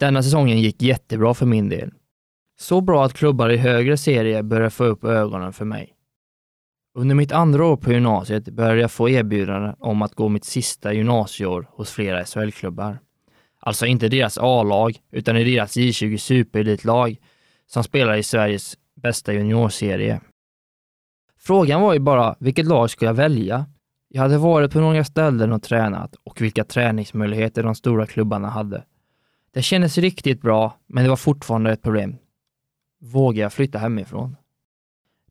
Denna 0.00 0.22
säsongen 0.22 0.60
gick 0.60 0.82
jättebra 0.82 1.34
för 1.34 1.46
min 1.46 1.68
del. 1.68 1.92
Så 2.60 2.80
bra 2.80 3.04
att 3.04 3.14
klubbar 3.14 3.50
i 3.50 3.56
högre 3.56 3.96
serier 3.96 4.42
började 4.42 4.70
få 4.70 4.84
upp 4.84 5.04
ögonen 5.04 5.52
för 5.52 5.64
mig. 5.64 5.92
Under 6.94 7.14
mitt 7.14 7.32
andra 7.32 7.66
år 7.66 7.76
på 7.76 7.92
gymnasiet 7.92 8.44
började 8.44 8.80
jag 8.80 8.90
få 8.90 9.08
erbjudanden 9.08 9.74
om 9.78 10.02
att 10.02 10.14
gå 10.14 10.28
mitt 10.28 10.44
sista 10.44 10.92
gymnasieår 10.92 11.68
hos 11.70 11.90
flera 11.90 12.24
SHL-klubbar. 12.24 12.98
Alltså 13.64 13.86
inte 13.86 14.08
deras 14.08 14.38
A-lag, 14.38 14.98
utan 15.10 15.36
i 15.36 15.44
deras 15.44 15.76
J20 15.76 16.16
superelitlag 16.16 17.16
som 17.66 17.84
spelar 17.84 18.16
i 18.16 18.22
Sveriges 18.22 18.76
bästa 18.94 19.32
juniorserie. 19.32 20.20
Frågan 21.38 21.80
var 21.80 21.92
ju 21.92 21.98
bara, 21.98 22.36
vilket 22.38 22.66
lag 22.66 22.90
skulle 22.90 23.08
jag 23.08 23.14
välja? 23.14 23.66
Jag 24.08 24.22
hade 24.22 24.38
varit 24.38 24.72
på 24.72 24.80
några 24.80 25.04
ställen 25.04 25.52
och 25.52 25.62
tränat 25.62 26.14
och 26.24 26.40
vilka 26.40 26.64
träningsmöjligheter 26.64 27.62
de 27.62 27.74
stora 27.74 28.06
klubbarna 28.06 28.48
hade. 28.48 28.84
Det 29.54 29.62
kändes 29.62 29.98
riktigt 29.98 30.42
bra, 30.42 30.78
men 30.86 31.04
det 31.04 31.10
var 31.10 31.16
fortfarande 31.16 31.72
ett 31.72 31.82
problem. 31.82 32.16
Vågar 33.00 33.42
jag 33.42 33.52
flytta 33.52 33.78
hemifrån? 33.78 34.36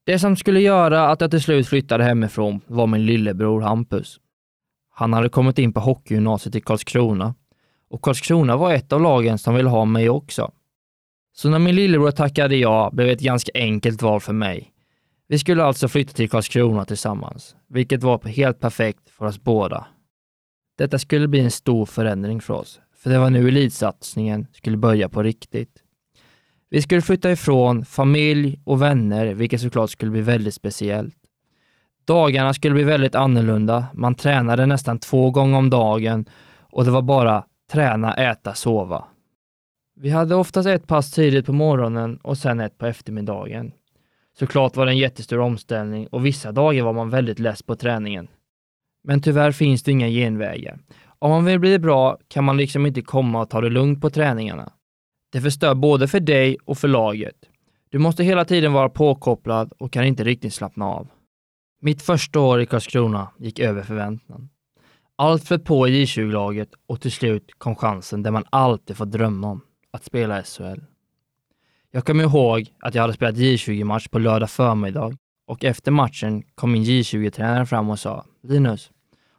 Det 0.03 0.19
som 0.19 0.35
skulle 0.35 0.59
göra 0.59 1.09
att 1.09 1.21
jag 1.21 1.31
till 1.31 1.41
slut 1.41 1.67
flyttade 1.67 2.03
hemifrån 2.03 2.61
var 2.67 2.87
min 2.87 3.05
lillebror 3.05 3.61
Hampus. 3.61 4.19
Han 4.93 5.13
hade 5.13 5.29
kommit 5.29 5.59
in 5.59 5.73
på 5.73 5.79
hockeygymnasiet 5.79 6.55
i 6.55 6.61
Karlskrona 6.61 7.35
och 7.91 8.01
Karlskrona 8.01 8.57
var 8.57 8.73
ett 8.73 8.93
av 8.93 9.01
lagen 9.01 9.37
som 9.37 9.55
ville 9.55 9.69
ha 9.69 9.85
mig 9.85 10.09
också. 10.09 10.51
Så 11.33 11.49
när 11.49 11.59
min 11.59 11.75
lillebror 11.75 12.11
tackade 12.11 12.55
ja 12.55 12.89
blev 12.93 13.07
det 13.07 13.13
ett 13.13 13.19
ganska 13.19 13.51
enkelt 13.55 14.01
val 14.01 14.19
för 14.19 14.33
mig. 14.33 14.71
Vi 15.27 15.39
skulle 15.39 15.63
alltså 15.63 15.87
flytta 15.87 16.13
till 16.13 16.29
Karlskrona 16.29 16.85
tillsammans, 16.85 17.55
vilket 17.69 18.03
var 18.03 18.27
helt 18.27 18.59
perfekt 18.59 19.09
för 19.09 19.25
oss 19.25 19.39
båda. 19.39 19.87
Detta 20.77 20.99
skulle 20.99 21.27
bli 21.27 21.39
en 21.39 21.51
stor 21.51 21.85
förändring 21.85 22.41
för 22.41 22.53
oss, 22.53 22.79
för 22.95 23.09
det 23.09 23.19
var 23.19 23.29
nu 23.29 23.47
elitsatsningen 23.47 24.47
skulle 24.53 24.77
börja 24.77 25.09
på 25.09 25.23
riktigt. 25.23 25.83
Vi 26.69 26.81
skulle 26.81 27.01
flytta 27.01 27.31
ifrån 27.31 27.85
familj 27.85 28.59
och 28.63 28.81
vänner, 28.81 29.33
vilket 29.33 29.61
såklart 29.61 29.89
skulle 29.89 30.11
bli 30.11 30.21
väldigt 30.21 30.53
speciellt. 30.53 31.15
Dagarna 32.05 32.53
skulle 32.53 32.73
bli 32.73 32.83
väldigt 32.83 33.15
annorlunda. 33.15 33.85
Man 33.93 34.15
tränade 34.15 34.65
nästan 34.65 34.99
två 34.99 35.31
gånger 35.31 35.57
om 35.57 35.69
dagen 35.69 36.25
och 36.59 36.85
det 36.85 36.91
var 36.91 37.01
bara 37.01 37.43
träna, 37.71 38.13
äta, 38.13 38.53
sova. 38.53 39.05
Vi 39.95 40.09
hade 40.09 40.35
oftast 40.35 40.67
ett 40.67 40.87
pass 40.87 41.11
tidigt 41.11 41.45
på 41.45 41.53
morgonen 41.53 42.17
och 42.17 42.37
sen 42.37 42.59
ett 42.59 42.77
på 42.77 42.85
eftermiddagen. 42.85 43.71
Såklart 44.39 44.75
var 44.75 44.85
det 44.85 44.91
en 44.91 44.97
jättestor 44.97 45.39
omställning 45.39 46.07
och 46.07 46.25
vissa 46.25 46.51
dagar 46.51 46.83
var 46.83 46.93
man 46.93 47.09
väldigt 47.09 47.39
less 47.39 47.63
på 47.63 47.75
träningen. 47.75 48.27
Men 49.03 49.21
tyvärr 49.21 49.51
finns 49.51 49.83
det 49.83 49.91
inga 49.91 50.07
genvägar. 50.07 50.79
Om 51.19 51.29
man 51.29 51.45
vill 51.45 51.59
bli 51.59 51.79
bra 51.79 52.17
kan 52.27 52.43
man 52.43 52.57
liksom 52.57 52.85
inte 52.85 53.01
komma 53.01 53.41
och 53.41 53.49
ta 53.49 53.61
det 53.61 53.69
lugnt 53.69 54.01
på 54.01 54.09
träningarna. 54.09 54.71
Det 55.31 55.41
förstör 55.41 55.75
både 55.75 56.07
för 56.07 56.19
dig 56.19 56.57
och 56.65 56.77
för 56.77 56.87
laget. 56.87 57.35
Du 57.89 57.99
måste 57.99 58.23
hela 58.23 58.45
tiden 58.45 58.73
vara 58.73 58.89
påkopplad 58.89 59.73
och 59.77 59.91
kan 59.91 60.03
inte 60.03 60.23
riktigt 60.23 60.53
slappna 60.53 60.85
av. 60.85 61.07
Mitt 61.81 62.01
första 62.01 62.39
år 62.39 62.61
i 62.61 62.65
Karlskrona 62.65 63.27
gick 63.39 63.59
över 63.59 63.83
förväntan. 63.83 64.49
Allt 65.15 65.43
flöt 65.43 65.65
på 65.65 65.87
i 65.87 66.05
J20-laget 66.05 66.69
och 66.87 67.01
till 67.01 67.11
slut 67.11 67.51
kom 67.57 67.75
chansen 67.75 68.23
där 68.23 68.31
man 68.31 68.43
alltid 68.49 68.97
fått 68.97 69.11
drömma 69.11 69.47
om, 69.47 69.61
att 69.91 70.03
spela 70.03 70.43
SHL. 70.43 70.79
Jag 71.91 72.05
kommer 72.05 72.23
ihåg 72.23 72.73
att 72.79 72.95
jag 72.95 73.01
hade 73.01 73.13
spelat 73.13 73.35
J20-match 73.35 74.07
på 74.07 74.19
lördag 74.19 74.49
förmiddag 74.49 75.17
och 75.47 75.63
efter 75.63 75.91
matchen 75.91 76.43
kom 76.55 76.71
min 76.71 76.83
J20-tränare 76.83 77.65
fram 77.65 77.89
och 77.89 77.99
sa 77.99 78.25
Linus, 78.43 78.91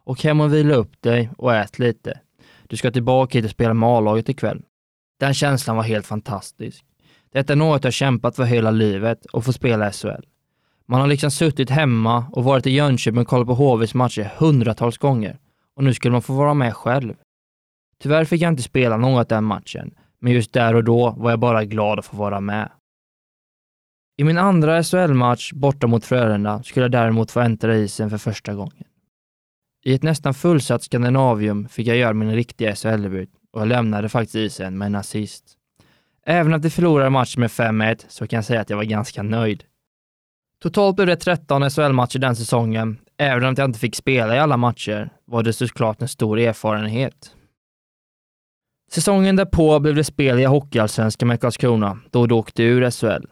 åk 0.05 0.25
hem 0.25 0.41
och 0.41 0.55
vila 0.55 0.75
upp 0.75 1.03
dig 1.03 1.31
och 1.39 1.55
ät 1.55 1.79
lite. 1.79 2.21
Du 2.69 2.77
ska 2.77 2.91
tillbaka 2.91 3.39
hit 3.39 3.45
och 3.45 3.51
spela 3.51 3.75
med 3.75 3.89
A-laget 3.89 4.29
ikväll. 4.29 4.63
Den 5.21 5.35
känslan 5.35 5.77
var 5.77 5.83
helt 5.83 6.07
fantastisk. 6.07 6.85
Detta 7.33 7.53
är 7.53 7.57
något 7.57 7.85
jag 7.85 7.93
kämpat 7.93 8.37
för 8.37 8.45
hela 8.45 8.71
livet 8.71 9.27
och 9.27 9.45
få 9.45 9.53
spela 9.53 9.93
SHL. 9.93 10.25
Man 10.87 11.01
har 11.01 11.07
liksom 11.07 11.31
suttit 11.31 11.71
hemma 11.71 12.27
och 12.33 12.45
varit 12.45 12.67
i 12.67 12.71
Jönköping 12.71 13.21
och 13.21 13.29
kollat 13.29 13.47
på 13.47 13.55
HVs 13.55 13.95
matcher 13.95 14.33
hundratals 14.39 14.99
gånger 14.99 15.39
och 15.77 15.85
nu 15.85 15.95
skulle 15.95 16.13
man 16.13 16.23
få 16.23 16.33
vara 16.33 16.55
med 16.55 16.77
själv. 16.77 17.15
Tyvärr 17.99 18.25
fick 18.25 18.43
jag 18.43 18.53
inte 18.53 18.63
spela 18.63 18.97
något 18.97 19.29
den 19.29 19.45
matchen, 19.45 19.95
men 20.19 20.33
just 20.33 20.53
där 20.53 20.75
och 20.75 20.85
då 20.85 21.11
var 21.11 21.31
jag 21.31 21.39
bara 21.39 21.65
glad 21.65 21.99
att 21.99 22.07
få 22.07 22.17
vara 22.17 22.41
med. 22.41 22.71
I 24.17 24.25
min 24.25 24.39
andra 24.39 24.83
SHL-match 24.83 25.53
borta 25.53 25.87
mot 25.87 26.05
Frölunda 26.05 26.63
skulle 26.63 26.85
jag 26.85 26.93
däremot 26.93 27.31
få 27.31 27.41
äntra 27.41 27.77
isen 27.77 28.11
för 28.11 28.19
första 28.19 28.55
gången. 28.55 28.85
I 29.85 29.95
ett 29.95 30.03
nästan 30.03 30.35
fullsatt 30.35 30.83
Skandinavium 30.83 31.69
fick 31.69 31.87
jag 31.87 31.97
göra 31.97 32.13
min 32.13 32.35
riktiga 32.35 32.75
SHL-debut 32.75 33.31
och 33.53 33.61
jag 33.61 33.69
lämnade 33.69 34.09
faktiskt 34.09 34.35
isen 34.35 34.79
med 34.79 34.87
en 34.87 34.95
assist. 34.95 35.45
Även 36.27 36.55
att 36.55 36.65
vi 36.65 36.71
förlorade 36.71 37.11
matchen 37.11 37.41
med 37.41 37.51
5-1 37.51 38.05
så 38.09 38.27
kan 38.27 38.37
jag 38.37 38.45
säga 38.45 38.61
att 38.61 38.71
jag 38.71 38.77
var 38.77 38.85
ganska 38.85 39.23
nöjd. 39.23 39.65
Totalt 40.63 40.97
blev 40.97 41.07
det 41.07 41.17
13 41.17 41.71
SHL-matcher 41.71 42.19
den 42.19 42.37
säsongen. 42.37 42.99
Även 43.23 43.45
om 43.45 43.55
jag 43.59 43.65
inte 43.69 43.79
fick 43.79 43.97
spela 43.97 44.37
i 44.37 44.39
alla 44.39 44.57
matcher 44.57 45.11
var 45.25 45.43
det 45.43 45.53
såklart 45.53 46.03
en 46.03 46.09
stor 46.09 46.39
erfarenhet. 46.39 47.37
Säsongen 48.91 49.37
därpå 49.37 49.79
blev 49.81 49.95
det 49.95 50.05
spel 50.05 50.39
i 50.39 50.45
Hockeyallsvenskan 50.45 51.29
med 51.29 51.41
Karlskrona, 51.41 51.99
då 52.11 52.27
du 52.27 52.35
åkte 52.35 52.63
ur 52.63 52.91
SHL. 52.91 53.27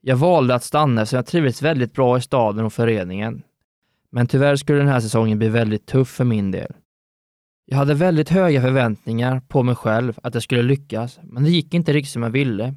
Jag 0.00 0.16
valde 0.16 0.54
att 0.54 0.64
stanna 0.64 1.02
eftersom 1.02 1.16
jag 1.16 1.26
trivdes 1.26 1.62
väldigt 1.62 1.92
bra 1.92 2.18
i 2.18 2.20
staden 2.20 2.64
och 2.64 2.72
föreningen. 2.72 3.42
Men 4.10 4.26
tyvärr 4.26 4.56
skulle 4.56 4.78
den 4.78 4.88
här 4.88 5.00
säsongen 5.00 5.38
bli 5.38 5.48
väldigt 5.48 5.86
tuff 5.86 6.08
för 6.08 6.24
min 6.24 6.50
del. 6.50 6.72
Jag 7.64 7.76
hade 7.76 7.94
väldigt 7.94 8.28
höga 8.28 8.62
förväntningar 8.62 9.40
på 9.48 9.62
mig 9.62 9.74
själv 9.74 10.18
att 10.22 10.34
jag 10.34 10.42
skulle 10.42 10.62
lyckas, 10.62 11.18
men 11.22 11.44
det 11.44 11.50
gick 11.50 11.74
inte 11.74 11.92
riktigt 11.92 12.12
som 12.12 12.22
jag 12.22 12.30
ville. 12.30 12.74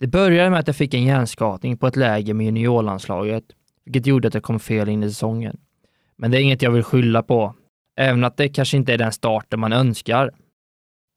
Det 0.00 0.06
började 0.06 0.50
med 0.50 0.60
att 0.60 0.66
jag 0.66 0.76
fick 0.76 0.94
en 0.94 1.04
hjärnskakning 1.04 1.76
på 1.76 1.86
ett 1.86 1.96
läger 1.96 2.34
med 2.34 2.46
juniorlandslaget, 2.46 3.44
vilket 3.88 4.06
gjorde 4.06 4.28
att 4.28 4.34
jag 4.34 4.42
kom 4.42 4.60
fel 4.60 4.88
in 4.88 5.02
i 5.02 5.08
säsongen. 5.08 5.60
Men 6.16 6.30
det 6.30 6.38
är 6.38 6.40
inget 6.40 6.62
jag 6.62 6.70
vill 6.70 6.82
skylla 6.82 7.22
på, 7.22 7.54
även 7.96 8.24
att 8.24 8.36
det 8.36 8.48
kanske 8.48 8.76
inte 8.76 8.92
är 8.92 8.98
den 8.98 9.12
starten 9.12 9.60
man 9.60 9.72
önskar. 9.72 10.30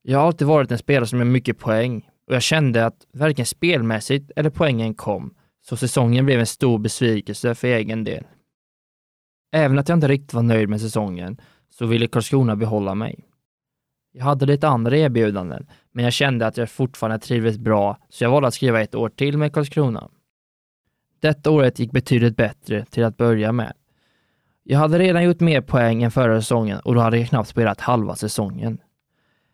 Jag 0.01 0.20
har 0.20 0.28
alltid 0.28 0.48
varit 0.48 0.72
en 0.72 0.78
spelare 0.78 1.08
som 1.08 1.20
gör 1.20 1.25
mycket 1.25 1.60
poäng 1.60 2.10
och 2.28 2.36
jag 2.36 2.42
kände 2.42 2.86
att 2.86 3.08
varken 3.13 3.46
spelmässigt 3.46 4.32
eller 4.36 4.50
poängen 4.50 4.94
kom, 4.94 5.34
så 5.62 5.78
säsongen 5.78 6.25
blev 6.25 6.40
en 6.40 6.46
stor 6.46 6.80
besvikelse 6.80 7.56
för 7.56 7.68
egen 7.68 8.04
del. 8.04 8.24
Även 9.51 9.80
att 9.80 9.90
jag 9.90 9.96
inte 9.96 10.08
riktigt 10.08 10.34
var 10.34 10.44
nöjd 10.44 10.70
med 10.70 10.82
säsongen 10.82 11.38
så 11.70 11.86
ville 11.86 12.08
Karlskrona 12.08 12.56
behålla 12.56 12.96
mig. 12.96 13.25
Jag 14.12 14.25
hade 14.25 14.46
lite 14.46 14.68
andra 14.68 14.98
erbjudanden, 14.98 15.68
men 15.92 16.04
jag 16.04 16.13
kände 16.13 16.48
att 16.48 16.58
jag 16.58 16.70
fortfarande 16.70 17.20
trivdes 17.20 17.58
bra, 17.58 17.98
så 18.10 18.24
jag 18.24 18.32
valde 18.32 18.48
att 18.48 18.54
skriva 18.54 18.82
ett 18.82 18.96
år 18.96 19.10
till 19.10 19.38
med 19.38 19.54
Karlskrona. 19.54 20.10
Detta 21.22 21.51
året 21.51 21.80
gick 21.80 21.92
betydligt 21.92 22.38
bättre 22.38 22.86
till 22.86 23.04
att 23.04 23.18
börja 23.18 23.51
med. 23.51 23.74
Jag 24.63 24.80
hade 24.80 25.00
redan 25.00 25.24
gjort 25.24 25.40
mer 25.40 25.62
poäng 25.62 26.04
än 26.04 26.12
förra 26.12 26.42
säsongen 26.42 26.80
och 26.80 26.96
då 26.96 27.01
hade 27.01 27.18
jag 27.18 27.30
knappt 27.30 27.50
spelat 27.50 27.82
halva 27.82 28.16
säsongen. 28.16 28.78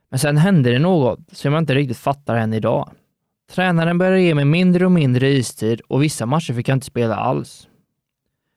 Men 0.10 0.20
sen 0.20 0.38
hände 0.38 0.72
det 0.72 0.80
något 0.80 1.20
som 1.32 1.54
jag 1.54 1.62
inte 1.62 1.76
riktigt 1.76 1.98
fattar 1.98 2.36
än 2.36 2.54
idag. 2.54 2.92
Tränaren 3.52 3.98
började 3.98 4.22
ge 4.22 4.36
mig 4.36 4.46
mindre 4.46 4.86
och 4.86 4.92
mindre 4.92 5.30
istid 5.30 5.82
och 5.88 6.04
vissa 6.04 6.26
matcher 6.26 6.54
fick 6.54 6.70
jag 6.70 6.76
inte 6.76 6.86
spela 6.86 7.16
alls. 7.16 7.68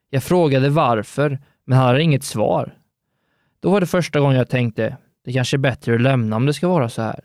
Jag 0.09 0.23
frågade 0.23 0.69
varför, 0.69 1.39
men 1.65 1.77
han 1.77 1.87
hade 1.87 2.03
inget 2.03 2.23
svar. 2.23 2.77
Då 3.59 3.71
var 3.71 3.79
det 3.79 3.87
första 3.87 4.19
gången 4.19 4.37
jag 4.37 4.49
tänkte, 4.49 4.97
det 5.25 5.33
kanske 5.33 5.57
är 5.57 5.59
bättre 5.59 5.95
att 5.95 6.01
lämna 6.01 6.35
om 6.35 6.45
det 6.45 6.53
ska 6.53 6.67
vara 6.67 6.89
så 6.89 7.01
här. 7.01 7.19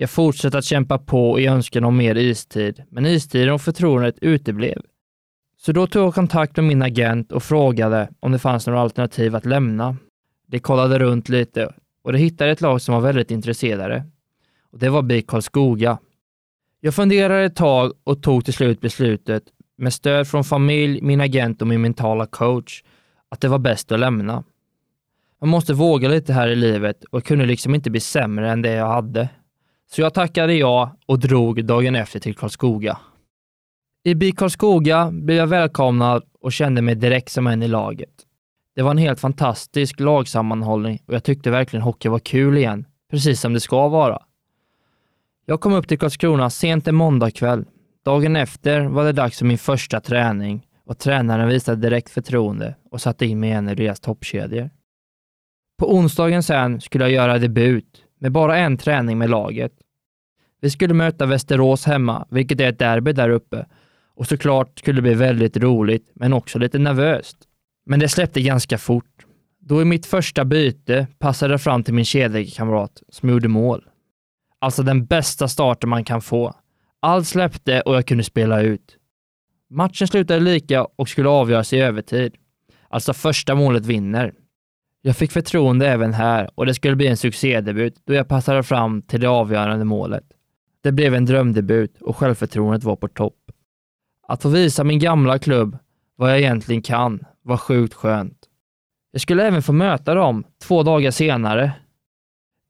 Jag 0.00 0.10
fortsatte 0.10 0.58
att 0.58 0.64
kämpa 0.64 0.98
på 0.98 1.40
i 1.40 1.46
önskan 1.46 1.84
om 1.84 1.96
mer 1.96 2.14
istid, 2.14 2.82
men 2.90 3.06
istiden 3.06 3.54
och 3.54 3.60
förtroendet 3.60 4.18
uteblev. 4.20 4.82
Så 5.56 5.72
då 5.72 5.86
tog 5.86 6.06
jag 6.06 6.14
kontakt 6.14 6.56
med 6.56 6.64
min 6.64 6.82
agent 6.82 7.32
och 7.32 7.42
frågade 7.42 8.08
om 8.20 8.32
det 8.32 8.38
fanns 8.38 8.66
några 8.66 8.80
alternativ 8.80 9.36
att 9.36 9.46
lämna. 9.46 9.96
De 10.46 10.58
kollade 10.58 10.98
runt 10.98 11.28
lite 11.28 11.72
och 12.02 12.12
de 12.12 12.18
hittade 12.18 12.50
ett 12.50 12.60
lag 12.60 12.82
som 12.82 12.94
var 12.94 13.00
väldigt 13.00 13.30
intresserade. 13.30 14.04
Och 14.72 14.78
det 14.78 14.90
var 14.90 15.02
BIK 15.02 15.26
Karlskoga. 15.26 15.98
Jag 16.80 16.94
funderade 16.94 17.44
ett 17.44 17.56
tag 17.56 17.92
och 18.04 18.22
tog 18.22 18.44
till 18.44 18.54
slut 18.54 18.80
beslutet, 18.80 19.42
med 19.76 19.92
stöd 19.92 20.28
från 20.28 20.44
familj, 20.44 21.02
min 21.02 21.20
agent 21.20 21.62
och 21.62 21.68
min 21.68 21.80
mentala 21.80 22.26
coach, 22.26 22.82
att 23.28 23.40
det 23.40 23.48
var 23.48 23.58
bäst 23.58 23.92
att 23.92 24.00
lämna. 24.00 24.44
Man 25.40 25.48
måste 25.48 25.72
våga 25.72 26.08
lite 26.08 26.32
här 26.32 26.48
i 26.48 26.56
livet 26.56 27.04
och 27.04 27.24
kunde 27.24 27.46
liksom 27.46 27.74
inte 27.74 27.90
bli 27.90 28.00
sämre 28.00 28.50
än 28.50 28.62
det 28.62 28.72
jag 28.72 28.86
hade. 28.86 29.28
Så 29.92 30.00
jag 30.00 30.14
tackade 30.14 30.54
ja 30.54 30.96
och 31.06 31.18
drog 31.18 31.64
dagen 31.64 31.96
efter 31.96 32.20
till 32.20 32.34
Karlskoga. 32.34 32.98
I 34.04 34.14
BIK 34.14 34.38
Karlskoga 34.38 35.10
blev 35.10 35.36
jag 35.36 35.46
välkomnad 35.46 36.22
och 36.40 36.52
kände 36.52 36.82
mig 36.82 36.94
direkt 36.94 37.32
som 37.32 37.46
en 37.46 37.62
i 37.62 37.68
laget. 37.68 38.10
Det 38.76 38.82
var 38.82 38.90
en 38.90 38.98
helt 38.98 39.20
fantastisk 39.20 40.00
lagsammanhållning 40.00 41.02
och 41.06 41.14
jag 41.14 41.24
tyckte 41.24 41.50
verkligen 41.50 41.82
hockey 41.82 42.08
var 42.08 42.18
kul 42.18 42.58
igen, 42.58 42.84
precis 43.10 43.40
som 43.40 43.52
det 43.52 43.60
ska 43.60 43.88
vara. 43.88 44.22
Jag 45.46 45.60
kom 45.60 45.72
upp 45.72 45.88
till 45.88 45.98
Karlskrona 45.98 46.50
sent 46.50 46.88
en 46.88 46.94
måndagkväll. 46.94 47.64
Dagen 48.04 48.36
efter 48.36 48.80
var 48.80 49.04
det 49.04 49.12
dags 49.12 49.38
för 49.38 49.46
min 49.46 49.58
första 49.58 50.00
träning 50.00 50.66
och 50.84 50.98
tränaren 50.98 51.48
visade 51.48 51.80
direkt 51.80 52.10
förtroende 52.10 52.74
och 52.90 53.00
satte 53.00 53.26
in 53.26 53.40
mig 53.40 53.50
igen 53.50 53.68
i 53.68 53.74
deras 53.74 54.00
toppkedjor. 54.00 54.70
På 55.78 55.94
onsdagen 55.94 56.42
sen 56.42 56.80
skulle 56.80 57.04
jag 57.04 57.12
göra 57.12 57.38
debut 57.38 58.04
med 58.20 58.32
bara 58.32 58.58
en 58.58 58.76
träning 58.76 59.18
med 59.18 59.30
laget. 59.30 59.72
Vi 60.60 60.70
skulle 60.70 60.94
möta 60.94 61.26
Västerås 61.26 61.84
hemma, 61.84 62.26
vilket 62.30 62.60
är 62.60 62.68
ett 62.68 62.78
derby 62.78 63.12
där 63.12 63.30
uppe 63.30 63.66
och 64.20 64.26
såklart 64.26 64.78
skulle 64.78 64.98
det 64.98 65.02
bli 65.02 65.14
väldigt 65.14 65.56
roligt, 65.56 66.10
men 66.14 66.32
också 66.32 66.58
lite 66.58 66.78
nervöst. 66.78 67.36
Men 67.86 68.00
det 68.00 68.08
släppte 68.08 68.40
ganska 68.40 68.78
fort. 68.78 69.26
Då 69.60 69.82
i 69.82 69.84
mitt 69.84 70.06
första 70.06 70.44
byte 70.44 71.06
passade 71.18 71.52
jag 71.52 71.62
fram 71.62 71.84
till 71.84 71.94
min 71.94 72.04
kedjekamrat 72.04 73.02
som 73.08 73.28
gjorde 73.28 73.48
mål. 73.48 73.84
Alltså 74.58 74.82
den 74.82 75.06
bästa 75.06 75.48
starten 75.48 75.90
man 75.90 76.04
kan 76.04 76.22
få. 76.22 76.54
Allt 77.00 77.28
släppte 77.28 77.80
och 77.80 77.94
jag 77.94 78.06
kunde 78.06 78.24
spela 78.24 78.62
ut. 78.62 78.96
Matchen 79.70 80.08
slutade 80.08 80.40
lika 80.40 80.84
och 80.84 81.08
skulle 81.08 81.28
avgöras 81.28 81.72
i 81.72 81.78
övertid. 81.78 82.34
Alltså 82.88 83.12
första 83.12 83.54
målet 83.54 83.86
vinner. 83.86 84.34
Jag 85.02 85.16
fick 85.16 85.32
förtroende 85.32 85.88
även 85.88 86.14
här 86.14 86.50
och 86.54 86.66
det 86.66 86.74
skulle 86.74 86.96
bli 86.96 87.06
en 87.06 87.16
succédebut 87.16 87.94
då 88.04 88.14
jag 88.14 88.28
passade 88.28 88.62
fram 88.62 89.02
till 89.02 89.20
det 89.20 89.28
avgörande 89.28 89.84
målet. 89.84 90.24
Det 90.82 90.92
blev 90.92 91.14
en 91.14 91.24
drömdebut 91.24 92.02
och 92.02 92.16
självförtroendet 92.16 92.84
var 92.84 92.96
på 92.96 93.08
topp. 93.08 93.36
Att 94.28 94.42
få 94.42 94.48
visa 94.48 94.84
min 94.84 94.98
gamla 94.98 95.38
klubb 95.38 95.78
vad 96.16 96.30
jag 96.30 96.38
egentligen 96.38 96.82
kan 96.82 97.24
var 97.42 97.56
sjukt 97.56 97.94
skönt. 97.94 98.38
Jag 99.12 99.22
skulle 99.22 99.46
även 99.46 99.62
få 99.62 99.72
möta 99.72 100.14
dem 100.14 100.44
två 100.62 100.82
dagar 100.82 101.10
senare. 101.10 101.72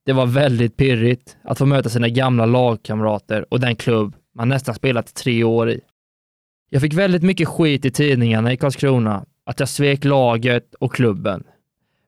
Det 0.05 0.13
var 0.13 0.25
väldigt 0.25 0.77
pirrigt 0.77 1.37
att 1.43 1.57
få 1.57 1.65
möta 1.65 1.89
sina 1.89 2.09
gamla 2.09 2.45
lagkamrater 2.45 3.53
och 3.53 3.59
den 3.59 3.75
klubb 3.75 4.15
man 4.35 4.49
nästan 4.49 4.75
spelat 4.75 5.13
tre 5.13 5.43
år 5.43 5.69
i. 5.69 5.81
Jag 6.69 6.81
fick 6.81 6.93
väldigt 6.93 7.23
mycket 7.23 7.47
skit 7.47 7.85
i 7.85 7.91
tidningarna 7.91 8.53
i 8.53 8.57
Karlskrona 8.57 9.25
att 9.45 9.59
jag 9.59 9.69
svek 9.69 10.03
laget 10.03 10.73
och 10.73 10.93
klubben. 10.93 11.43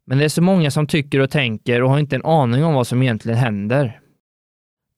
Men 0.06 0.18
det 0.18 0.26
är 0.26 0.30
så 0.30 0.42
många 0.42 0.72
som 0.72 0.88
tycker 0.88 1.20
och 1.20 1.30
tänker 1.30 1.84
och 1.84 1.90
har 1.90 2.00
inte 2.00 2.16
en 2.16 2.26
aning 2.26 2.64
om 2.64 2.74
vad 2.74 2.88
som 2.88 3.02
egentligen 3.02 3.38
händer. 3.38 4.00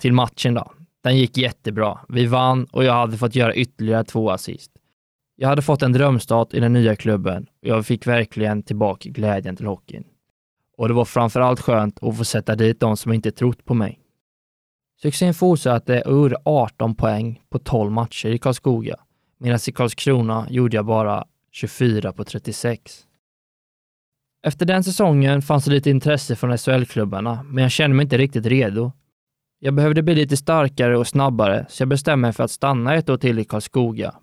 Till 0.02 0.14
matchen 0.14 0.54
då. 0.54 0.72
Den 1.04 1.18
gick 1.18 1.38
jättebra. 1.38 2.00
Vi 2.10 2.26
vann 2.26 2.66
och 2.66 2.84
jag 2.84 2.94
hade 2.94 3.18
fått 3.18 3.36
göra 3.36 3.56
ytterligare 3.56 4.04
två 4.04 4.32
assist. 4.32 4.72
Jag 5.36 5.48
hade 5.48 5.62
fått 5.62 5.82
en 5.82 5.94
drömstart 5.94 6.54
i 6.54 6.60
den 6.60 6.74
nya 6.74 6.96
klubben 6.96 7.48
och 7.62 7.68
jag 7.68 7.86
fick 7.86 8.08
verkligen 8.08 8.64
tillbaka 8.64 9.10
glädjen 9.10 9.56
till 9.56 9.66
hockeyn. 9.66 10.04
Och 10.78 10.88
det 10.88 10.94
var 10.94 11.06
framförallt 11.06 11.62
skönt 11.62 12.04
att 12.04 12.18
få 12.18 12.26
sätta 12.26 12.56
dit 12.56 12.80
de 12.80 12.98
som 12.98 13.14
inte 13.14 13.32
trott 13.32 13.66
på 13.66 13.74
mig. 13.74 14.00
Succén 15.02 15.34
fortsatte 15.34 16.02
och 16.02 16.12
gjorde 16.12 16.38
18 16.46 16.96
poäng 16.96 17.42
på 17.50 17.60
12 17.60 17.92
matcher 17.92 18.30
i 18.30 18.38
Karlskoga, 18.38 18.96
medan 19.38 19.60
i 19.68 19.72
Karlskrona 19.72 20.48
gjorde 20.50 20.78
jag 20.78 20.86
bara 20.86 21.26
24 21.52 22.14
på 22.14 22.24
36. 22.24 23.05
Efter 24.46 24.66
den 24.66 24.84
säsongen 24.84 25.42
fanns 25.42 25.66
det 25.66 25.72
lite 25.72 25.90
intresse 25.90 26.36
från 26.36 26.58
SHL-klubbarna, 26.58 27.44
men 27.44 27.62
jag 27.62 27.72
kände 27.72 27.96
mig 27.96 28.04
inte 28.04 28.18
riktigt 28.18 28.46
redo. 28.46 28.92
Jag 29.60 29.74
behövde 29.74 30.04
bli 30.04 30.16
lite 30.16 30.38
starkare 30.38 30.98
och 30.98 31.08
snabbare, 31.08 31.66
så 31.70 31.82
jag 31.82 31.90
bestämde 31.90 32.22
mig 32.22 32.34
för 32.34 32.44
att 32.44 32.52
stanna 32.52 32.96
ett 32.96 33.10
år 33.10 33.18
till 33.18 33.40
i 33.40 33.46
Karlskoga. 33.46 34.16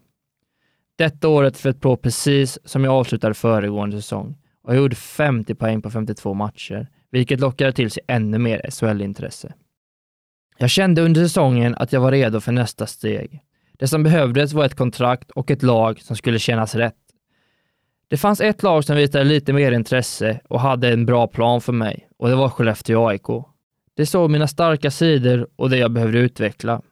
Detta 0.97 1.29
året 1.29 1.57
flöt 1.57 1.81
på 1.81 1.97
precis 1.97 2.59
som 2.65 2.85
jag 2.85 2.95
avslutade 2.95 3.35
föregående 3.35 3.97
säsong 3.97 4.37
och 4.63 4.75
jag 4.75 4.83
gjorde 4.83 4.97
50 4.97 5.55
poäng 5.55 5.83
på 5.83 5.91
52 5.91 6.35
matcher, 6.35 6.89
vilket 7.11 7.41
lockade 7.41 7.73
till 7.73 7.91
sig 7.91 8.03
ännu 8.07 8.39
mer 8.39 8.71
SHL-intresse. 8.71 9.53
Jag 10.59 10.71
kände 10.71 11.03
under 11.03 11.23
säsongen 11.23 11.75
att 11.75 11.93
jag 11.93 12.01
var 12.01 12.13
redo 12.13 12.41
för 12.41 12.53
nästa 12.53 12.87
steg. 12.87 13.43
Det 13.79 13.89
som 13.89 14.03
behövdes 14.03 14.53
var 14.53 14.65
ett 14.65 14.77
kontrakt 14.77 15.31
och 15.31 15.51
ett 15.51 15.63
lag 15.63 16.01
som 16.01 16.17
skulle 16.17 16.39
kännas 16.39 16.75
rätt. 16.75 17.02
Det 18.13 18.19
fanns 18.19 18.41
ett 18.41 18.63
lag 18.63 18.85
som 18.85 18.97
visade 18.97 19.25
lite 19.25 19.53
mer 19.53 19.73
intresse 19.73 20.41
och 20.49 20.61
hade 20.61 20.89
en 20.93 21.07
bra 21.07 21.27
plan 21.27 21.61
för 21.61 21.73
mig 21.73 22.09
och 22.19 22.29
det 22.29 22.35
var 22.35 22.49
Skellefteå 22.49 23.09
AIK. 23.09 23.27
Det 23.97 24.07
såg 24.07 24.31
mina 24.31 24.49
starka 24.49 24.91
sidor 24.91 25.49
och 25.57 25.71
det 25.71 25.77
jag 25.77 25.91
behövde 25.91 26.19
utveckla. 26.19 26.83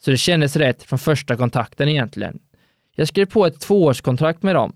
Så 0.00 0.10
det 0.10 0.16
kändes 0.16 0.56
rätt 0.56 0.82
från 0.82 0.98
första 0.98 1.36
kontakten 1.36 1.88
egentligen. 1.88 2.38
Jag 2.94 3.08
skrev 3.08 3.26
på 3.26 3.46
ett 3.46 3.60
tvåårskontrakt 3.60 4.42
med 4.42 4.54
dem. 4.54 4.72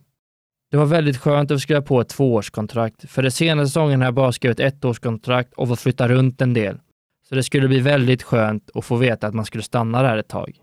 Det 0.70 0.76
var 0.76 0.86
väldigt 0.86 1.16
skönt 1.16 1.50
att 1.50 1.60
skriva 1.60 1.82
på 1.82 2.00
ett 2.00 2.08
tvåårskontrakt, 2.08 3.10
för 3.10 3.22
de 3.22 3.30
senaste 3.30 3.68
säsongen 3.68 4.00
har 4.00 4.06
jag 4.06 4.14
bara 4.14 4.32
skrivit 4.32 4.60
ettårskontrakt 4.60 5.52
och 5.54 5.68
fått 5.68 5.80
flytta 5.80 6.08
runt 6.08 6.40
en 6.40 6.54
del. 6.54 6.80
Så 7.28 7.34
det 7.34 7.42
skulle 7.42 7.68
bli 7.68 7.80
väldigt 7.80 8.22
skönt 8.22 8.70
att 8.74 8.84
få 8.84 8.96
veta 8.96 9.26
att 9.26 9.34
man 9.34 9.44
skulle 9.44 9.62
stanna 9.62 10.02
där 10.02 10.16
ett 10.16 10.28
tag. 10.28 10.56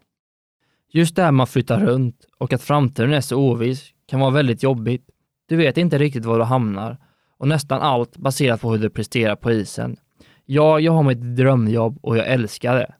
Just 0.92 1.15
det 1.15 1.24
här 1.24 1.32
med 1.32 1.44
att 1.44 1.50
flytta 1.50 1.80
runt 1.80 2.26
och 2.38 2.54
att 2.54 2.63
framtiden 2.63 3.13
är 3.13 3.22
så 3.22 3.38
oviss 3.38 3.94
kan 4.08 4.20
vara 4.20 4.32
väldigt 4.32 4.63
jobbigt. 4.63 5.10
Du 5.50 5.56
vet 5.56 5.78
inte 5.78 5.98
riktigt 5.98 6.26
var 6.26 6.38
du 6.38 6.44
hamnar 6.44 6.98
och 7.38 7.48
nästan 7.48 7.82
allt 7.82 8.18
baserat 8.18 8.62
på 8.62 8.72
hur 8.72 8.80
du 8.80 8.90
presterar 8.90 9.36
på 9.36 9.52
isen. 9.52 9.98
Ja, 10.46 10.80
jag 10.80 10.92
har 10.92 11.04
mitt 11.04 11.22
drömjobb 11.22 12.00
och 12.02 12.18
jag 12.18 12.28
älskar 12.28 12.76
det. 12.76 12.94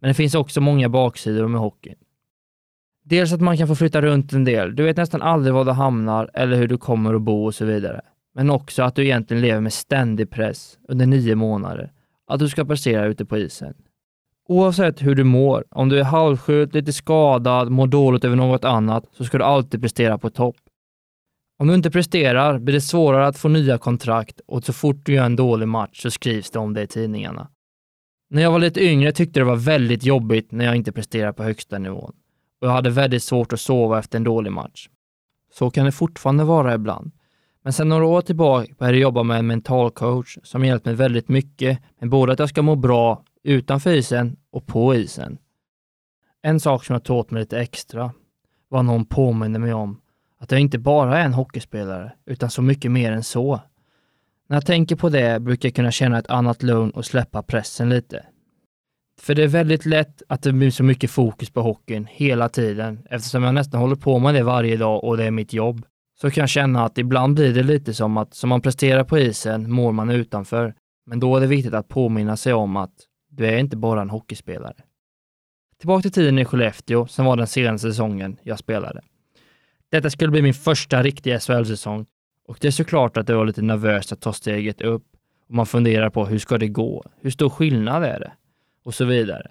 Men 0.00 0.08
det 0.08 0.14
finns 0.14 0.34
också 0.34 0.60
många 0.60 0.88
baksidor 0.88 1.48
med 1.48 1.60
hockeyn. 1.60 1.94
Dels 3.04 3.32
att 3.32 3.40
man 3.40 3.56
kan 3.56 3.68
få 3.68 3.74
flytta 3.74 4.02
runt 4.02 4.32
en 4.32 4.44
del. 4.44 4.76
Du 4.76 4.82
vet 4.82 4.96
nästan 4.96 5.22
aldrig 5.22 5.54
var 5.54 5.64
du 5.64 5.70
hamnar 5.70 6.30
eller 6.34 6.56
hur 6.56 6.68
du 6.68 6.78
kommer 6.78 7.14
att 7.14 7.22
bo 7.22 7.44
och 7.44 7.54
så 7.54 7.64
vidare. 7.64 8.00
Men 8.34 8.50
också 8.50 8.82
att 8.82 8.94
du 8.94 9.04
egentligen 9.04 9.42
lever 9.42 9.60
med 9.60 9.72
ständig 9.72 10.30
press 10.30 10.78
under 10.88 11.06
nio 11.06 11.34
månader. 11.34 11.92
Att 12.26 12.40
du 12.40 12.48
ska 12.48 12.64
prestera 12.64 13.06
ute 13.06 13.24
på 13.24 13.38
isen. 13.38 13.74
Oavsett 14.48 15.02
hur 15.02 15.14
du 15.14 15.24
mår, 15.24 15.64
om 15.70 15.88
du 15.88 15.98
är 15.98 16.04
halvsjuk, 16.04 16.74
lite 16.74 16.92
skadad, 16.92 17.70
mår 17.70 17.86
dåligt 17.86 18.24
över 18.24 18.36
något 18.36 18.64
annat, 18.64 19.04
så 19.12 19.24
ska 19.24 19.38
du 19.38 19.44
alltid 19.44 19.80
prestera 19.80 20.18
på 20.18 20.30
topp. 20.30 20.56
Om 21.60 21.66
du 21.66 21.74
inte 21.74 21.90
presterar 21.90 22.58
blir 22.58 22.74
det 22.74 22.80
svårare 22.80 23.26
att 23.26 23.38
få 23.38 23.48
nya 23.48 23.78
kontrakt 23.78 24.40
och 24.46 24.64
så 24.64 24.72
fort 24.72 25.06
du 25.06 25.14
gör 25.14 25.24
en 25.24 25.36
dålig 25.36 25.68
match 25.68 26.02
så 26.02 26.10
skrivs 26.10 26.50
det 26.50 26.58
om 26.58 26.74
det 26.74 26.82
i 26.82 26.86
tidningarna. 26.86 27.48
När 28.30 28.42
jag 28.42 28.50
var 28.50 28.58
lite 28.58 28.84
yngre 28.84 29.12
tyckte 29.12 29.40
det 29.40 29.44
var 29.44 29.56
väldigt 29.56 30.04
jobbigt 30.04 30.52
när 30.52 30.64
jag 30.64 30.76
inte 30.76 30.92
presterade 30.92 31.32
på 31.32 31.42
högsta 31.42 31.78
nivån 31.78 32.12
och 32.60 32.66
jag 32.66 32.72
hade 32.72 32.90
väldigt 32.90 33.22
svårt 33.22 33.52
att 33.52 33.60
sova 33.60 33.98
efter 33.98 34.18
en 34.18 34.24
dålig 34.24 34.52
match. 34.52 34.88
Så 35.52 35.70
kan 35.70 35.84
det 35.84 35.92
fortfarande 35.92 36.44
vara 36.44 36.74
ibland. 36.74 37.12
Men 37.62 37.72
sedan 37.72 37.88
några 37.88 38.06
år 38.06 38.20
tillbaka 38.20 38.74
började 38.78 38.98
jag 38.98 39.02
jobba 39.02 39.22
med 39.22 39.38
en 39.38 39.46
mental 39.46 39.90
coach 39.90 40.38
som 40.42 40.64
hjälpt 40.64 40.84
mig 40.84 40.94
väldigt 40.94 41.28
mycket 41.28 41.78
med 41.98 42.10
både 42.10 42.32
att 42.32 42.38
jag 42.38 42.48
ska 42.48 42.62
må 42.62 42.76
bra 42.76 43.24
utanför 43.42 43.92
isen 43.92 44.36
och 44.50 44.66
på 44.66 44.94
isen. 44.94 45.38
En 46.42 46.60
sak 46.60 46.84
som 46.84 46.92
jag 46.92 47.04
tog 47.04 47.16
åt 47.16 47.30
mig 47.30 47.40
lite 47.40 47.60
extra 47.60 48.12
var 48.68 48.82
någon 48.82 49.04
påminner 49.04 49.58
mig 49.58 49.72
om 49.72 49.99
att 50.40 50.50
jag 50.50 50.60
inte 50.60 50.78
bara 50.78 51.18
är 51.18 51.24
en 51.24 51.34
hockeyspelare, 51.34 52.12
utan 52.26 52.50
så 52.50 52.62
mycket 52.62 52.90
mer 52.90 53.12
än 53.12 53.22
så. 53.22 53.60
När 54.48 54.56
jag 54.56 54.66
tänker 54.66 54.96
på 54.96 55.08
det 55.08 55.40
brukar 55.42 55.68
jag 55.68 55.74
kunna 55.74 55.90
känna 55.90 56.18
ett 56.18 56.30
annat 56.30 56.62
lugn 56.62 56.90
och 56.90 57.04
släppa 57.04 57.42
pressen 57.42 57.88
lite. 57.88 58.26
För 59.20 59.34
det 59.34 59.42
är 59.42 59.48
väldigt 59.48 59.86
lätt 59.86 60.22
att 60.28 60.42
det 60.42 60.52
blir 60.52 60.70
så 60.70 60.84
mycket 60.84 61.10
fokus 61.10 61.50
på 61.50 61.62
hockeyn 61.62 62.06
hela 62.10 62.48
tiden. 62.48 63.06
Eftersom 63.10 63.42
jag 63.42 63.54
nästan 63.54 63.80
håller 63.80 63.96
på 63.96 64.18
med 64.18 64.34
det 64.34 64.42
varje 64.42 64.76
dag 64.76 65.04
och 65.04 65.16
det 65.16 65.24
är 65.24 65.30
mitt 65.30 65.52
jobb. 65.52 65.86
Så 66.20 66.30
kan 66.30 66.42
jag 66.42 66.48
känna 66.48 66.84
att 66.84 66.98
ibland 66.98 67.34
blir 67.34 67.54
det 67.54 67.62
lite 67.62 67.94
som 67.94 68.16
att 68.16 68.34
som 68.34 68.48
man 68.48 68.60
presterar 68.60 69.04
på 69.04 69.18
isen 69.18 69.72
mår 69.72 69.92
man 69.92 70.10
utanför. 70.10 70.74
Men 71.06 71.20
då 71.20 71.36
är 71.36 71.40
det 71.40 71.46
viktigt 71.46 71.74
att 71.74 71.88
påminna 71.88 72.36
sig 72.36 72.52
om 72.52 72.76
att 72.76 72.94
du 73.30 73.46
är 73.46 73.58
inte 73.58 73.76
bara 73.76 74.02
en 74.02 74.10
hockeyspelare. 74.10 74.74
Tillbaka 75.78 76.02
till 76.02 76.12
tiden 76.12 76.38
i 76.38 76.44
Skellefteå, 76.44 77.06
som 77.06 77.24
var 77.24 77.36
den 77.36 77.46
senaste 77.46 77.88
säsongen 77.88 78.36
jag 78.42 78.58
spelade. 78.58 79.00
Detta 79.90 80.10
skulle 80.10 80.30
bli 80.30 80.42
min 80.42 80.54
första 80.54 81.02
riktiga 81.02 81.40
SHL-säsong 81.40 82.06
och 82.48 82.58
det 82.60 82.66
är 82.66 82.72
såklart 82.72 83.16
att 83.16 83.26
det 83.26 83.34
var 83.34 83.46
lite 83.46 83.62
nervöst 83.62 84.12
att 84.12 84.20
ta 84.20 84.32
steget 84.32 84.80
upp 84.80 85.04
och 85.48 85.54
man 85.54 85.66
funderar 85.66 86.10
på 86.10 86.26
hur 86.26 86.38
ska 86.38 86.58
det 86.58 86.68
gå? 86.68 87.04
Hur 87.20 87.30
stor 87.30 87.50
skillnad 87.50 88.04
är 88.04 88.20
det? 88.20 88.32
och 88.82 88.94
så 88.94 89.04
vidare. 89.04 89.50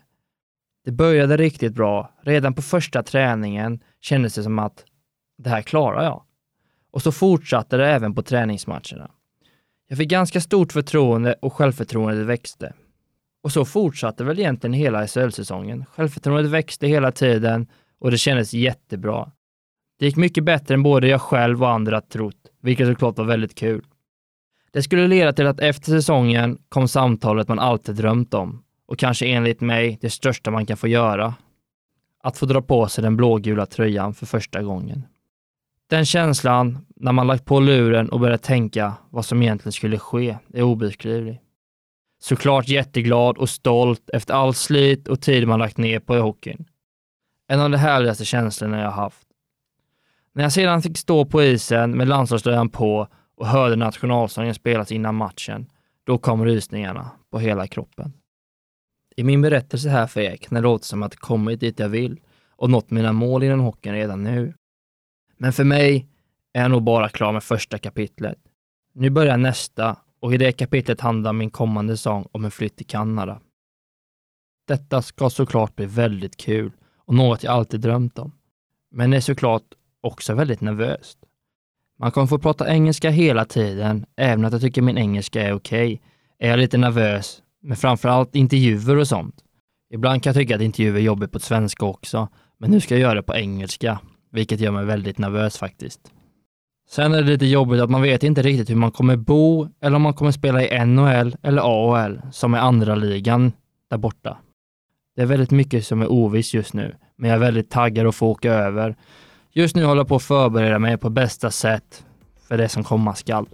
Det 0.86 0.91
började 0.91 1.38
riktigt 1.38 1.73
bra. 1.73 2.13
Redan 2.21 2.54
på 2.54 2.62
första 2.62 3.04
träningen 3.04 3.80
kändes 4.02 4.36
det 4.36 4.43
som 4.43 4.60
att 4.60 4.86
det 5.38 5.49
här 5.49 5.62
klarar 5.62 6.04
jag. 6.04 6.23
Och 6.91 7.02
så 7.02 7.12
fortsatte 7.12 7.78
det 7.78 7.88
även 7.88 8.15
på 8.15 8.21
träningsmatcherna. 8.21 9.12
Jag 9.88 9.97
fick 9.97 10.10
ganska 10.10 10.41
stort 10.41 10.71
förtroende 10.71 11.34
och 11.34 11.54
självförtroendet 11.54 12.25
växte. 12.25 12.73
Och 13.43 13.52
så 13.52 13.65
fortsatte 13.65 14.23
väl 14.23 14.39
egentligen 14.39 14.73
hela 14.73 15.08
SHL-säsongen. 15.08 15.86
Självförtroendet 15.86 16.52
växte 16.52 16.88
hela 16.88 17.12
tiden 17.12 17.67
och 17.99 18.12
det 18.12 18.17
kändes 18.17 18.54
jättebra. 18.54 19.32
Det 20.00 20.06
gick 20.06 20.16
mycket 20.16 20.44
bättre 20.44 20.74
än 20.74 20.84
både 20.84 21.08
jag 21.08 21.22
själv 21.22 21.64
och 21.64 21.70
andra 21.70 22.02
trott, 22.02 22.36
vilket 22.62 22.88
såklart 22.88 23.18
var 23.18 23.26
väldigt 23.26 23.56
kul. 23.56 23.86
Det 24.72 24.84
skulle 24.84 25.08
leda 25.08 25.34
till 25.34 25.48
att 25.48 25.60
efter 25.60 25.92
säsongen 25.92 26.58
kom 26.70 26.88
samtalet 26.88 27.48
man 27.48 27.60
alltid 27.60 27.96
drömt 27.96 28.34
om 28.34 28.64
och 28.88 29.00
kanske 29.00 29.26
enligt 29.26 29.62
mig 29.62 29.98
det 30.02 30.10
största 30.10 30.52
man 30.52 30.66
kan 30.66 30.78
få 30.78 30.88
göra. 30.88 31.34
Att 32.24 32.38
få 32.38 32.46
dra 32.46 32.62
på 32.62 32.88
sig 32.88 33.02
den 33.02 33.18
blågula 33.18 33.66
tröjan 33.66 34.14
för 34.14 34.26
första 34.26 34.62
gången. 34.62 35.04
Den 35.90 36.06
känslan 36.06 36.86
när 36.96 37.12
man 37.12 37.28
lagt 37.28 37.46
på 37.46 37.60
luren 37.60 38.10
och 38.10 38.20
börjat 38.20 38.44
tänka 38.44 38.94
vad 39.10 39.26
som 39.26 39.42
egentligen 39.42 39.74
skulle 39.74 40.00
ske 40.00 40.38
är 40.54 40.62
obeskrivlig. 40.62 41.42
Såklart 42.22 42.68
jätteglad 42.68 43.38
och 43.38 43.50
stolt 43.50 44.10
efter 44.14 44.34
allt 44.34 44.58
slit 44.58 45.08
och 45.08 45.22
tid 45.22 45.48
man 45.48 45.60
lagt 45.60 45.78
ner 45.78 46.00
på 46.00 46.16
hockeyn. 46.16 46.66
En 47.48 47.60
av 47.60 47.70
de 47.70 47.78
härligaste 47.78 48.26
känslorna 48.26 48.82
jag 48.82 48.92
haft. 48.92 49.29
När 50.34 50.44
jag 50.44 50.54
sedan 50.54 50.82
fick 50.82 50.98
stå 50.98 51.26
på 51.26 51.44
isen 51.44 51.98
med 51.98 52.08
landslagströjan 52.08 52.70
på 52.70 53.08
och 53.38 53.48
hörde 53.48 53.76
nationalsången 53.76 54.54
spelas 54.54 54.92
innan 54.92 55.15
matchen, 55.15 55.70
då 56.04 56.18
kom 56.18 56.46
rysningarna 56.46 57.12
på 57.32 57.39
hela 57.39 57.68
kroppen. 57.68 58.13
I 59.15 59.24
min 59.24 59.42
berättelse 59.42 59.89
här 59.89 60.08
för 60.08 60.22
er 60.22 60.36
kan 60.36 60.56
det 60.56 60.62
låta 60.62 60.84
som 60.84 61.04
att 61.04 61.13
jag 61.13 61.22
kommit 61.22 61.60
dit 61.60 61.80
jag 61.80 61.89
vill 61.89 62.20
och 62.52 62.70
nått 62.70 62.92
mina 62.92 63.13
mål 63.13 63.44
inom 63.44 63.60
hockeyn 63.60 63.94
redan 63.94 64.24
nu. 64.24 64.54
Men 65.38 65.54
för 65.54 65.63
mig 65.63 66.08
är 66.54 66.62
jag 66.62 66.72
nog 66.72 66.84
bara 66.84 67.10
klar 67.10 67.32
med 67.32 67.44
första 67.44 67.78
kapitlet. 67.78 68.38
Nu 68.94 69.10
börjar 69.10 69.38
nästa 69.38 69.96
och 70.20 70.34
i 70.34 70.38
det 70.38 70.52
kapitlet 70.52 71.02
handlar 71.02 71.34
min 71.34 71.50
kommande 71.50 71.98
sång 71.98 72.28
om 72.32 72.46
en 72.46 72.52
flytt 72.52 72.76
till 72.76 72.88
Kanada. 72.88 73.39
Detta 74.68 75.02
ska 75.02 75.30
såklart 75.30 75.76
bli 75.76 75.86
väldigt 75.86 76.38
kul 76.38 76.72
och 76.98 77.13
något 77.13 77.44
jag 77.44 77.54
alltid 77.54 77.80
drömt 77.80 78.20
om. 78.20 78.32
Men 78.92 79.12
det 79.12 79.18
är 79.18 79.22
såklart 79.22 79.63
också 80.02 80.34
väldigt 80.34 80.62
nervöst. 80.62 81.18
Man 82.00 82.12
kommer 82.12 82.28
få 82.28 82.40
prata 82.40 82.74
engelska 82.74 83.10
hela 83.10 83.46
tiden, 83.46 84.06
även 84.18 84.46
att 84.46 84.52
jag 84.52 84.62
tycker 84.62 84.82
min 84.82 84.98
engelska 84.98 85.42
är 85.42 85.54
okej. 85.54 85.94
Okay, 85.94 86.00
är 86.40 86.50
jag 86.50 86.60
lite 86.60 86.78
nervös, 86.78 87.42
men 87.62 87.78
framförallt 87.78 88.36
intervjuer 88.36 88.98
och 88.98 89.08
sånt. 89.08 89.36
Ibland 89.94 90.24
kan 90.24 90.30
jag 90.34 90.42
tycka 90.42 90.56
att 90.56 90.62
intervjuer 90.62 90.96
är 90.96 91.04
jobbigt 91.04 91.32
på 91.32 91.40
svenska 91.40 91.86
också, 91.86 92.28
men 92.58 92.72
nu 92.72 92.80
ska 92.80 92.94
jag 92.94 93.02
göra 93.02 93.14
det 93.14 93.24
på 93.24 93.36
engelska, 93.36 94.00
vilket 94.32 94.60
gör 94.60 94.72
mig 94.72 94.86
väldigt 94.86 95.18
nervös 95.18 95.58
faktiskt. 95.58 96.12
Sen 96.90 97.14
är 97.14 97.22
det 97.22 97.28
lite 97.28 97.46
jobbigt 97.46 97.82
att 97.82 97.90
man 97.90 98.02
vet 98.02 98.24
inte 98.24 98.42
riktigt 98.42 98.70
hur 98.70 98.76
man 98.76 98.92
kommer 98.92 99.16
bo 99.16 99.68
eller 99.82 99.96
om 99.96 100.02
man 100.02 100.14
kommer 100.14 100.32
spela 100.32 100.64
i 100.64 100.86
NHL 100.86 101.36
eller 101.44 101.62
AHL, 101.62 102.22
som 102.32 102.54
är 102.54 102.60
andra 102.60 102.96
ligan 102.96 103.52
där 103.90 103.98
borta. 103.98 104.38
Det 105.16 105.22
är 105.22 105.26
väldigt 105.26 105.52
mycket 105.52 105.86
som 105.86 106.02
är 106.02 106.12
ovisst 106.12 106.54
just 106.54 106.74
nu, 106.74 106.96
men 107.16 107.30
jag 107.30 107.36
är 107.36 107.40
väldigt 107.40 107.70
taggad 107.70 108.08
att 108.08 108.16
få 108.16 108.28
åka 108.28 108.54
över. 108.54 108.96
Just 109.54 109.76
nu 109.76 109.86
håller 109.86 110.00
jag 110.00 110.08
på 110.08 110.16
att 110.16 110.24
förbereda 110.24 110.80
mig 110.80 110.98
på 110.98 111.10
bästa 111.10 111.52
sätt 111.52 112.04
för 112.48 112.58
det 112.58 112.70
som 112.70 112.84
komma 112.84 113.16
skall. 113.16 113.46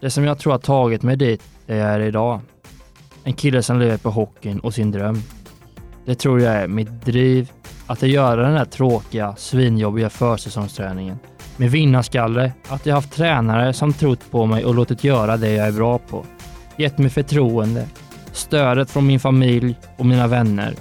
Det 0.00 0.10
som 0.10 0.24
jag 0.24 0.38
tror 0.38 0.52
har 0.52 0.58
tagit 0.58 1.02
mig 1.02 1.16
dit, 1.16 1.42
där 1.66 1.76
jag 1.76 1.88
är 1.88 2.00
idag. 2.00 2.40
En 3.24 3.32
kille 3.32 3.62
som 3.62 3.78
lever 3.78 3.96
på 3.96 4.10
hockeyn 4.10 4.58
och 4.58 4.74
sin 4.74 4.90
dröm. 4.90 5.22
Det 6.04 6.14
tror 6.14 6.40
jag 6.40 6.54
är 6.54 6.68
mitt 6.68 7.04
driv, 7.04 7.52
att 7.86 8.02
göra 8.02 8.42
den 8.42 8.56
här 8.56 8.64
tråkiga, 8.64 9.36
svinjobbiga 9.36 10.10
försäsongsträningen. 10.10 11.18
Med 11.56 11.70
vinnarskalle, 11.70 12.52
att 12.68 12.86
jag 12.86 12.94
haft 12.94 13.12
tränare 13.12 13.72
som 13.72 13.92
trott 13.92 14.30
på 14.30 14.46
mig 14.46 14.64
och 14.64 14.74
låtit 14.74 15.04
göra 15.04 15.36
det 15.36 15.52
jag 15.52 15.66
är 15.66 15.72
bra 15.72 15.98
på. 15.98 16.24
Gett 16.76 16.98
mig 16.98 17.10
förtroende, 17.10 17.86
stödet 18.32 18.90
från 18.90 19.06
min 19.06 19.20
familj 19.20 19.78
och 19.96 20.06
mina 20.06 20.26
vänner. 20.26 20.74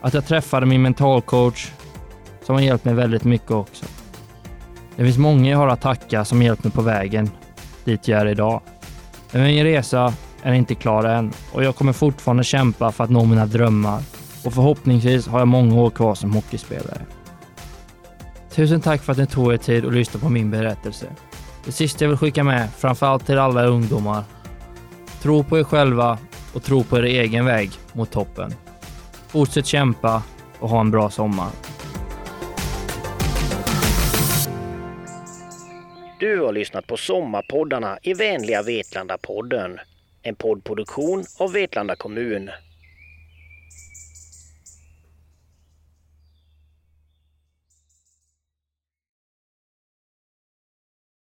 Att 0.00 0.14
jag 0.14 0.26
träffade 0.26 0.66
min 0.66 0.82
mentalcoach 0.82 1.72
som 2.48 2.54
har 2.54 2.62
hjälpt 2.62 2.84
mig 2.84 2.94
väldigt 2.94 3.24
mycket 3.24 3.50
också. 3.50 3.84
Det 4.96 5.04
finns 5.04 5.18
många 5.18 5.50
jag 5.50 5.58
har 5.58 5.68
att 5.68 5.80
tacka 5.80 6.24
som 6.24 6.42
hjälpt 6.42 6.64
mig 6.64 6.72
på 6.72 6.82
vägen 6.82 7.30
dit 7.84 8.08
jag 8.08 8.20
är 8.20 8.26
idag. 8.26 8.60
Men 9.32 9.42
min 9.42 9.64
resa 9.64 10.14
är 10.42 10.52
inte 10.52 10.74
klar 10.74 11.04
än 11.04 11.32
och 11.52 11.64
jag 11.64 11.76
kommer 11.76 11.92
fortfarande 11.92 12.44
kämpa 12.44 12.92
för 12.92 13.04
att 13.04 13.10
nå 13.10 13.24
mina 13.24 13.46
drömmar 13.46 14.02
och 14.44 14.54
förhoppningsvis 14.54 15.26
har 15.26 15.38
jag 15.38 15.48
många 15.48 15.74
år 15.74 15.90
kvar 15.90 16.14
som 16.14 16.32
hockeyspelare. 16.32 17.00
Tusen 18.50 18.80
tack 18.80 19.02
för 19.02 19.12
att 19.12 19.18
ni 19.18 19.26
tog 19.26 19.52
er 19.52 19.56
tid 19.56 19.84
och 19.84 19.92
lyssnade 19.92 20.24
på 20.24 20.30
min 20.30 20.50
berättelse. 20.50 21.06
Det 21.64 21.72
sista 21.72 22.04
jag 22.04 22.08
vill 22.08 22.18
skicka 22.18 22.44
med, 22.44 22.68
framförallt 22.76 23.26
till 23.26 23.38
alla 23.38 23.64
ungdomar. 23.66 24.24
Tro 25.22 25.44
på 25.44 25.58
er 25.58 25.64
själva 25.64 26.18
och 26.54 26.62
tro 26.62 26.84
på 26.84 26.98
er 26.98 27.02
egen 27.02 27.44
väg 27.44 27.70
mot 27.92 28.10
toppen. 28.10 28.54
Fortsätt 29.26 29.66
kämpa 29.66 30.22
och 30.58 30.68
ha 30.68 30.80
en 30.80 30.90
bra 30.90 31.10
sommar. 31.10 31.67
Du 36.20 36.40
har 36.40 36.52
lyssnat 36.52 36.86
på 36.86 36.96
Sommarpoddarna 36.96 37.98
i 38.02 38.14
vänliga 38.14 38.62
Vetlanda-podden. 38.62 39.78
En 40.22 40.34
poddproduktion 40.34 41.24
av 41.38 41.52
Vetlanda 41.52 41.96
kommun. 41.96 42.50